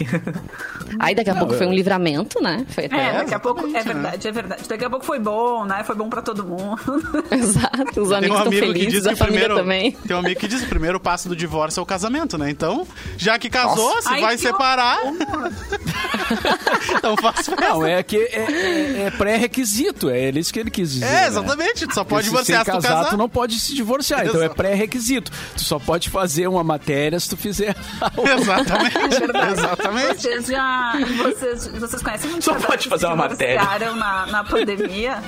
[0.98, 1.58] Aí daqui a não, pouco eu...
[1.58, 2.64] foi um livramento, né?
[2.68, 2.96] Foi até...
[2.96, 4.68] É, daqui a pouco, é verdade, é verdade.
[4.68, 5.82] Daqui a pouco foi bom, né?
[5.84, 6.78] Foi bom pra todo mundo.
[7.30, 9.92] Exato, os amigos um estão felizes, a família primeiro, também.
[9.92, 12.50] Tem um amigo que diz que o primeiro passo do divórcio é o casamento, né?
[12.50, 14.08] Então, já que casou, Nossa.
[14.08, 14.98] se Ai, vai separar...
[16.96, 17.68] então faz festa.
[17.68, 21.06] Não, é que é, é, é pré-requisito, é isso que ele quis dizer.
[21.06, 21.26] É, né?
[21.26, 21.94] exatamente, né?
[21.94, 23.10] só pode divorciar se, se tu casar.
[23.10, 24.36] tu não pode se divorciar, Exato.
[24.36, 25.30] então é pré-requisito.
[25.56, 27.74] Tu só pode fazer uma matéria se tu fizer
[28.38, 28.98] Exatamente.
[29.38, 30.20] É exatamente.
[30.20, 33.62] Vocês já vocês, vocês conhecem muito Só pode fazer uma matéria.
[33.94, 35.22] na, na pandemia.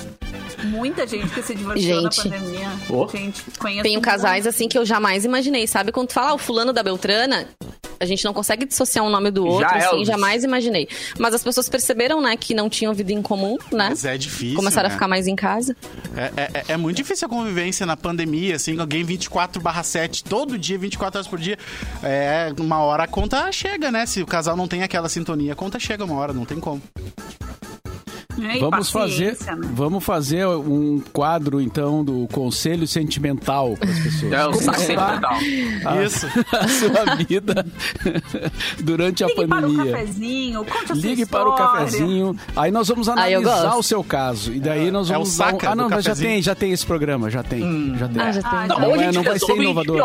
[0.65, 2.29] Muita gente que se divorciou gente.
[2.29, 2.69] na pandemia.
[2.89, 3.09] Oh.
[3.09, 5.93] Gente, conheço Tenho casais assim que eu jamais imaginei, sabe?
[5.93, 7.49] Quando tu fala, ah, o fulano da Beltrana,
[8.01, 10.89] a gente não consegue dissociar um nome do outro, Já assim, jamais imaginei.
[11.19, 13.89] Mas as pessoas perceberam, né, que não tinham vida em comum, né?
[13.91, 14.57] Mas é difícil.
[14.57, 14.95] Começaram né?
[14.95, 15.77] a ficar mais em casa.
[16.17, 20.25] É, é, é, é muito difícil a convivência na pandemia, assim, alguém 24 barra 7,
[20.25, 21.59] todo dia, 24 horas por dia.
[22.03, 24.07] É, uma hora a conta chega, né?
[24.07, 26.83] Se o casal não tem aquela sintonia, a conta chega uma hora, não tem como.
[28.61, 29.59] Vamos fazer, né?
[29.73, 34.33] vamos fazer um quadro então do conselho sentimental para as pessoas.
[34.33, 35.35] É o sentimental.
[35.85, 36.27] A, Isso.
[36.53, 37.67] A sua vida
[38.83, 39.67] durante Ligue a pandemia.
[39.67, 42.37] Ligue para o cafezinho, conte a Ligue para o cafezinho.
[42.57, 45.73] Aí nós vamos analisar o seu caso e daí nós vamos é o saca um...
[45.73, 47.97] Ah, não, já tem, já tem esse programa, já tem, hum.
[47.99, 48.23] já tem.
[48.23, 48.69] Ah, já tem.
[48.69, 50.01] Não, não, é, não vai ser inovador.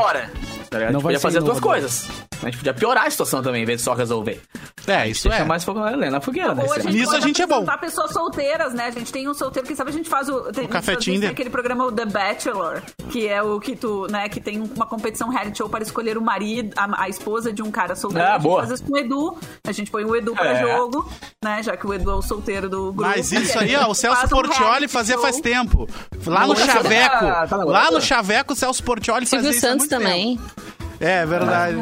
[0.70, 2.09] Tá a gente não podia fazer as duas coisas.
[2.41, 4.41] A gente podia piorar a situação também, em vez de só resolver.
[4.88, 5.43] É, isso é.
[5.43, 6.63] mais fogo na fogueira, né?
[6.63, 7.66] A Nisso a gente é bom.
[7.80, 8.86] pessoas solteiras, né?
[8.86, 10.51] A gente tem um solteiro, quem sabe a gente faz o...
[10.51, 11.32] Tem, o Café Tinder.
[11.32, 15.30] aquele programa o The Bachelor, que é o que tu, né, que tem uma competição
[15.30, 18.28] reality show para escolher o marido, a, a esposa de um cara solteiro.
[18.28, 18.59] Ah, boa.
[18.59, 20.61] faz isso com o Edu, a gente põe o Edu pra é.
[20.61, 21.09] jogo,
[21.43, 21.63] né?
[21.63, 23.01] Já que o Edu é o solteiro do grupo.
[23.01, 25.88] Mas isso aí, ó, o Celso Portioli um fazia faz tempo.
[26.26, 27.26] Lá no Chaveco.
[27.49, 30.38] Tá, lá no Chaveco, o Celso Portioli fazia isso Santos também.
[30.38, 30.64] Tempo.
[31.05, 31.77] É, verdade.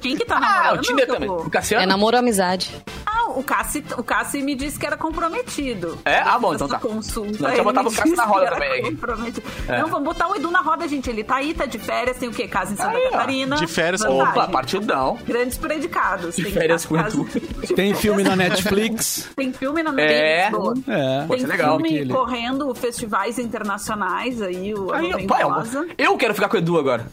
[0.00, 0.66] Quem que tá namorando?
[0.66, 1.30] Ah, o Tinder também.
[1.30, 1.82] O Cassiano?
[1.82, 2.70] É namoro amizade.
[3.22, 5.98] Ah, o Cassi, o Cassi me disse que era comprometido.
[6.04, 6.18] É?
[6.18, 6.78] Ah, bom, então tá.
[6.78, 7.48] Consulta.
[7.48, 8.98] Não, já botava o Cassi na roda também.
[9.68, 9.80] É.
[9.80, 11.08] Não, vamos botar o Edu na roda, gente.
[11.08, 12.48] Ele tá aí, tá de férias, tem o quê?
[12.48, 13.56] Casa em Santa aí, Catarina.
[13.56, 14.18] De férias com...
[14.18, 15.18] Opa, partidão.
[15.26, 16.36] Grandes predicados.
[16.36, 17.26] De férias com Edu.
[17.74, 19.28] Tem filme na Netflix.
[19.36, 20.88] Tem filme na Netflix.
[20.88, 21.22] É.
[21.22, 21.26] é.
[21.26, 21.78] Tem legal.
[21.78, 25.42] filme correndo festivais internacionais aí, o aí, pai,
[25.96, 27.06] Eu quero ficar com o Edu agora.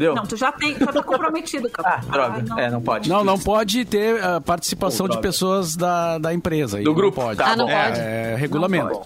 [0.00, 0.14] Deu?
[0.14, 1.96] Não, tu já tem, já tá comprometido, cara.
[1.96, 2.34] Ah, droga.
[2.38, 2.58] Ah, não.
[2.58, 3.08] É, não pode.
[3.10, 6.80] Não, não pode ter a participação de pessoas da, da empresa.
[6.82, 7.20] Do grupo.
[7.22, 7.38] pode.
[7.38, 8.00] Tá, ah, não é, pode.
[8.00, 9.02] É, regulamento.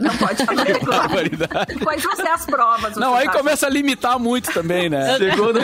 [0.00, 1.48] Não pode fazer regulamento.
[1.82, 2.96] Quais vão ser as provas?
[2.96, 5.16] Não, aí começa a limitar muito também, né?
[5.18, 5.60] Segundo...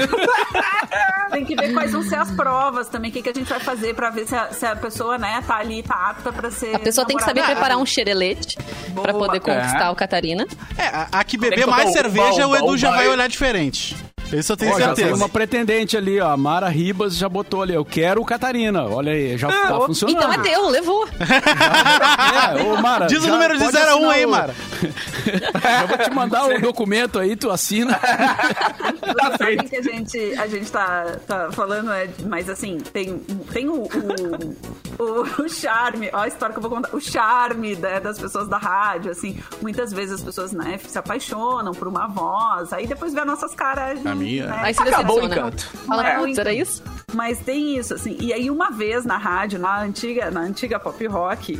[1.31, 3.61] Tem que ver quais vão ser as provas também, o que, que a gente vai
[3.61, 6.75] fazer pra ver se a, se a pessoa, né, tá ali, tá apta pra ser.
[6.75, 8.57] A pessoa tem que saber preparar um xerelete
[8.91, 9.03] Boa.
[9.03, 9.91] pra poder conquistar é.
[9.91, 10.47] o Catarina.
[10.79, 13.97] É, a, a que beber mais cerveja, o Edu já vai olhar diferente.
[14.33, 15.09] Isso eu tenho oh, certeza.
[15.09, 16.31] tem uma pretendente ali, ó.
[16.31, 17.75] A Mara Ribas já botou ali.
[17.75, 18.85] Eu quero o Catarina.
[18.85, 20.17] Olha aí, já tá funcionando.
[20.17, 21.07] Então é teu, levou.
[21.19, 24.55] é, ô, Mara, Diz o número de 0 a 1 um aí, Mara.
[25.83, 27.99] eu vou te mandar o um documento aí, tu assina.
[27.99, 29.65] tá feito.
[29.65, 33.19] que a gente, a gente tá, tá falando, é, mas assim, tem,
[33.53, 37.77] tem o, o, o, o charme, ó a história que eu vou contar, o charme
[37.77, 42.07] né, das pessoas da rádio, assim, muitas vezes as pessoas, né, se apaixonam por uma
[42.07, 44.47] voz, aí depois vê as nossas caras minha.
[44.47, 44.61] Né?
[44.63, 45.69] Aí você Acabou o encanto.
[45.87, 46.19] Fala, é.
[46.19, 46.83] putz, era isso?
[47.15, 48.17] Mas tem isso, assim.
[48.21, 51.59] E aí, uma vez na rádio, na antiga, na antiga pop rock,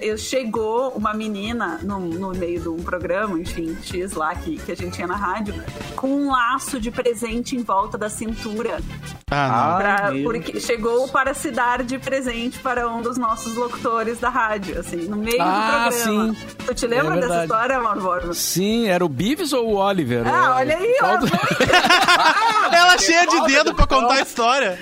[0.00, 4.72] eu chegou uma menina no, no meio de um programa, enfim, X lá, que, que
[4.72, 5.54] a gente tinha na rádio,
[5.94, 8.78] com um laço de presente em volta da cintura.
[9.30, 14.30] Ah, pra, porque chegou para se dar de presente para um dos nossos locutores da
[14.30, 16.34] rádio, assim, no meio ah, do programa.
[16.34, 16.46] Sim.
[16.64, 20.26] Tu te lembra é dessa história, Mauro Sim, era o Bives ou o Oliver?
[20.26, 21.18] Ah, olha aí, ó.
[22.72, 24.78] Ela cheia de dedo pra contar a história.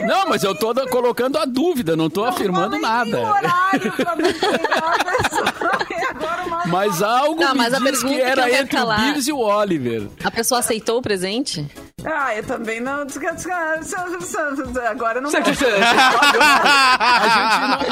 [0.00, 3.20] Não, mas eu tô colocando a dúvida, não tô afirmando nada.
[3.20, 4.16] Horário pra
[6.66, 10.08] mas algo não, mas me diz que era entre o Bives e o Oliver.
[10.22, 11.66] A pessoa aceitou o presente?
[12.10, 13.06] Ah, eu também não.
[14.88, 15.28] Agora não.
[15.28, 15.64] A, gente,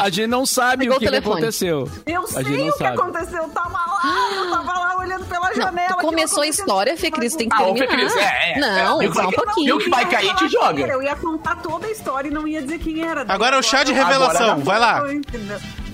[0.01, 1.91] a gente não sabe Pegou o que, que, aconteceu.
[2.07, 2.99] Eu sei o que sabe.
[2.99, 3.43] aconteceu.
[3.43, 5.91] Eu tava lá, eu tava lá olhando pela janela.
[5.91, 7.85] Não, começou a história, Fê Cris, tem que terminar.
[7.85, 9.67] Ah, Fê Cris, é, é, não, é, só um pouquinho.
[9.67, 10.87] Viu que vai cair, te joga.
[10.87, 13.25] Eu ia contar toda a história e não ia dizer quem era.
[13.29, 15.03] Agora é o chá de revelação, vai lá.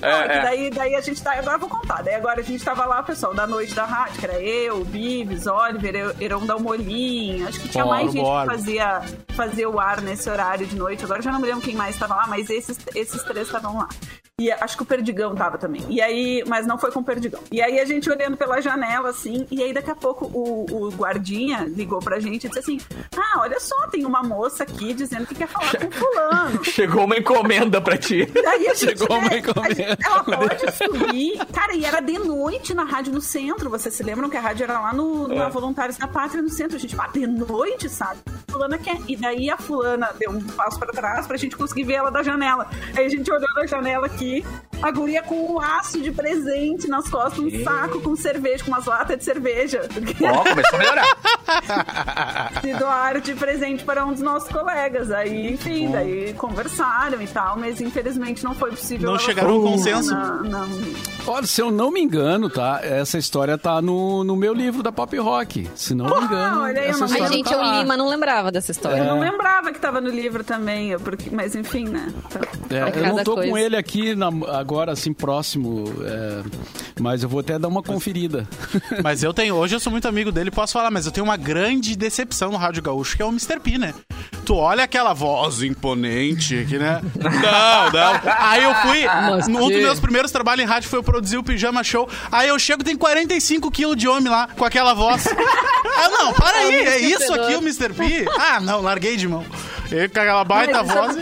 [0.03, 0.41] É, é.
[0.41, 1.33] Daí, daí a gente tá.
[1.33, 2.01] Agora eu vou contar.
[2.01, 5.47] Daí agora a gente tava lá, pessoal, da noite da rádio, que era eu, Bibs,
[5.47, 7.45] Oliver, Heron Dalmolin.
[7.45, 8.49] Acho que tinha bora, mais gente bora.
[8.49, 11.03] que fazia, fazia o ar nesse horário de noite.
[11.03, 13.77] Agora eu já não me lembro quem mais estava lá, mas esses, esses três estavam
[13.77, 13.89] lá.
[14.43, 15.81] E acho que o Perdigão tava também.
[15.87, 17.39] E aí, mas não foi com o Perdigão.
[17.49, 20.89] E aí a gente olhando pela janela, assim, e aí daqui a pouco o, o
[20.91, 22.79] guardinha ligou pra gente e disse assim:
[23.15, 26.63] Ah, olha só, tem uma moça aqui dizendo que quer falar com fulano.
[26.65, 28.25] Chegou uma encomenda pra ti.
[28.25, 29.75] Daí a gente, Chegou uma encomenda.
[29.75, 31.45] Gente, ela pode subir.
[31.53, 33.69] Cara, e era de noite na rádio no centro.
[33.69, 35.35] Vocês se lembram que a rádio era lá no, é.
[35.35, 36.75] na Voluntários da Pátria no centro.
[36.75, 38.19] A gente, ah, de noite, sabe?
[38.49, 38.97] Fulana quer.
[39.07, 42.21] E daí a fulana deu um passo pra trás pra gente conseguir ver ela da
[42.21, 42.69] janela.
[42.95, 44.45] Aí a gente olhou da janela aqui aqui.
[44.81, 47.63] A guria com um laço de presente nas costas, um e...
[47.63, 49.87] saco com cerveja, com umas latas de cerveja.
[50.21, 52.51] Ó, oh, começou a melhorar.
[52.61, 55.09] Se doaram de presente para um dos nossos colegas.
[55.09, 59.09] Aí, enfim, daí conversaram e tal, mas infelizmente não foi possível.
[59.09, 60.13] Não chegaram a um consenso?
[60.13, 60.67] Não, não.
[61.27, 62.81] Olha, se eu não me engano, tá?
[62.83, 65.69] Essa história tá no, no meu livro da Pop Rock.
[65.75, 66.63] Se não me engano.
[66.63, 68.97] Olha aí, essa história a gente, tá eu li, mas não lembrava dessa história.
[68.97, 68.99] É.
[68.99, 72.13] Eu não lembrava que tava no livro também, porque, mas enfim, né?
[72.65, 73.49] Então, é, eu não tô coisa.
[73.49, 76.43] com ele aqui na, agora, assim, próximo, é,
[76.99, 78.47] mas eu vou até dar uma conferida.
[79.03, 81.37] Mas eu tenho, hoje eu sou muito amigo dele, posso falar, mas eu tenho uma
[81.37, 83.59] grande decepção no Rádio Gaúcho, que é o Mr.
[83.59, 83.93] P, né?
[84.45, 87.01] Tu olha aquela voz imponente aqui, né?
[87.15, 88.21] Não, não.
[88.39, 89.05] Aí eu fui,
[89.49, 92.07] um dos meus primeiros trabalhos em rádio foi eu produzir o Pijama Show.
[92.31, 95.27] Aí eu chego, tem 45 quilos de homem lá, com aquela voz.
[95.95, 97.93] Ah, não, para aí, é isso aqui o Mr.
[97.93, 98.25] P?
[98.37, 99.45] Ah, não, larguei de mão.
[99.91, 101.15] E com aquela baita voz.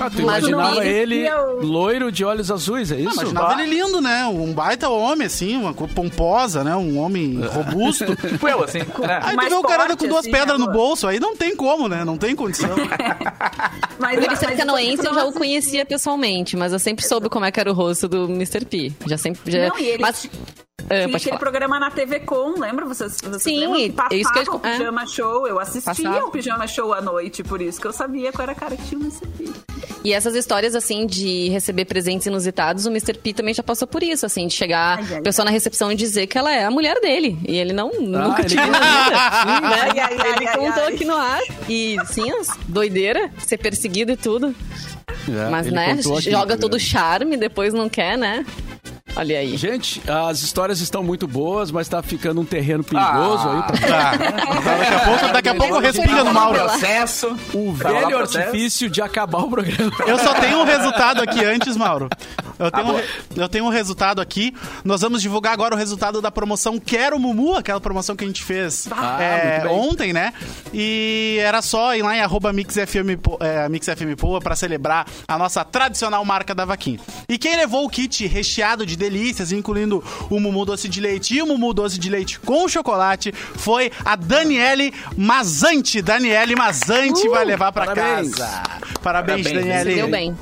[0.00, 1.28] Ah, tu imaginava ele
[1.60, 3.10] loiro de olhos azuis, é isso?
[3.10, 4.24] Ah, imaginava ele lindo, né?
[4.26, 6.74] Um baita homem, assim, uma pomposa, né?
[6.74, 8.16] Um homem robusto.
[8.16, 8.78] tipo eu, assim.
[8.78, 9.20] É.
[9.22, 11.86] Aí tu vê o cara com duas assim, pedras no bolso, aí não tem como,
[11.86, 12.04] né?
[12.04, 12.70] Não tem condição.
[13.98, 17.52] mas, ele ser canoense, eu já o conhecia pessoalmente, mas eu sempre soube como é
[17.52, 18.64] que era o rosto do Mr.
[18.64, 18.92] P.
[19.06, 19.52] Já sempre...
[19.52, 19.68] Já...
[19.68, 20.02] Não, e ele...
[20.02, 20.28] Mas...
[20.88, 21.38] É, Tinha aquele falar.
[21.38, 22.84] programa na TV Com, lembra?
[22.84, 23.80] Vocês, vocês Sim, lembram?
[23.80, 24.54] Que passava isso que eu...
[24.54, 25.06] o Pijama é.
[25.06, 25.48] Show.
[25.48, 26.26] Eu assistia passava.
[26.26, 28.84] o Pijama Show à noite, por isso que eu sabia qual era a cara que
[28.84, 29.26] tinha o Mr.
[29.28, 29.63] P.
[30.04, 33.14] E essas histórias, assim, de receber presentes inusitados, o Mr.
[33.14, 35.46] P também já passou por isso, assim, de chegar ai, ai, a pessoa ai.
[35.46, 37.38] na recepção e dizer que ela é a mulher dele.
[37.48, 39.60] E ele não, ah, nunca tinha na vida.
[39.60, 40.36] né?
[40.36, 41.40] ele contou aqui no ar.
[41.68, 42.30] E, sim,
[42.68, 44.54] doideira, ser perseguido e tudo.
[45.26, 48.44] É, Mas, né, joga todo o charme, depois não quer, né?
[49.16, 49.56] Olha aí.
[49.56, 53.88] Gente, as histórias estão muito boas, mas tá ficando um terreno perigoso ah, aí pra
[53.88, 54.10] tá.
[54.12, 56.58] daqui a pouco, daqui a pouco respira no Mauro.
[56.58, 59.92] Processo, o velho artifício de acabar o programa.
[60.06, 62.08] Eu só tenho um resultado aqui antes, Mauro.
[62.58, 63.00] Eu tenho, um,
[63.36, 64.54] eu tenho um resultado aqui.
[64.84, 68.42] Nós vamos divulgar agora o resultado da promoção Quero Mumu, aquela promoção que a gente
[68.42, 70.32] fez ah, é, ontem, né?
[70.72, 75.64] E era só ir lá em arroba MixFM, é, MixFM Poa pra celebrar a nossa
[75.64, 77.00] tradicional marca da vaquinha.
[77.28, 81.42] E quem levou o kit recheado de delícias, incluindo o Mumu Doce de Leite e
[81.42, 86.00] o Mumu Doce de Leite com chocolate, foi a Daniele Mazante.
[86.02, 88.34] Daniele Mazante uh, vai levar pra parabéns.
[88.34, 88.62] casa.
[89.02, 89.94] Parabéns, parabéns Daniele.
[89.94, 90.36] Deu bem.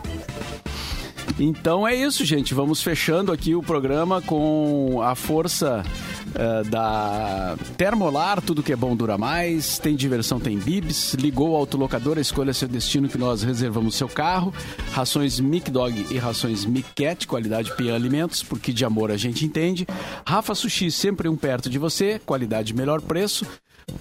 [1.38, 2.54] Então é isso, gente.
[2.54, 5.82] Vamos fechando aqui o programa com a força
[6.28, 9.78] uh, da Termolar, tudo que é bom dura mais.
[9.78, 11.14] Tem diversão, tem bibs.
[11.14, 14.52] Ligou o autolocador, escolha seu destino que nós reservamos seu carro.
[14.92, 19.44] Rações Mic Dog e rações Mic Cat, qualidade Pian Alimentos, porque de amor a gente
[19.44, 19.86] entende.
[20.26, 23.46] Rafa Sushi, sempre um perto de você, qualidade melhor preço.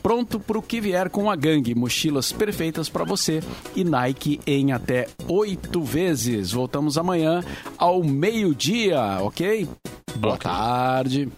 [0.02, 1.76] Pronto para o que vier com a gangue.
[1.76, 3.42] Mochilas perfeitas para você
[3.76, 6.52] e Nike em até oito vezes.
[6.52, 7.44] Voltamos amanhã
[7.78, 9.68] ao meio-dia, ok?
[10.16, 10.52] Boa okay.
[10.52, 11.30] tarde.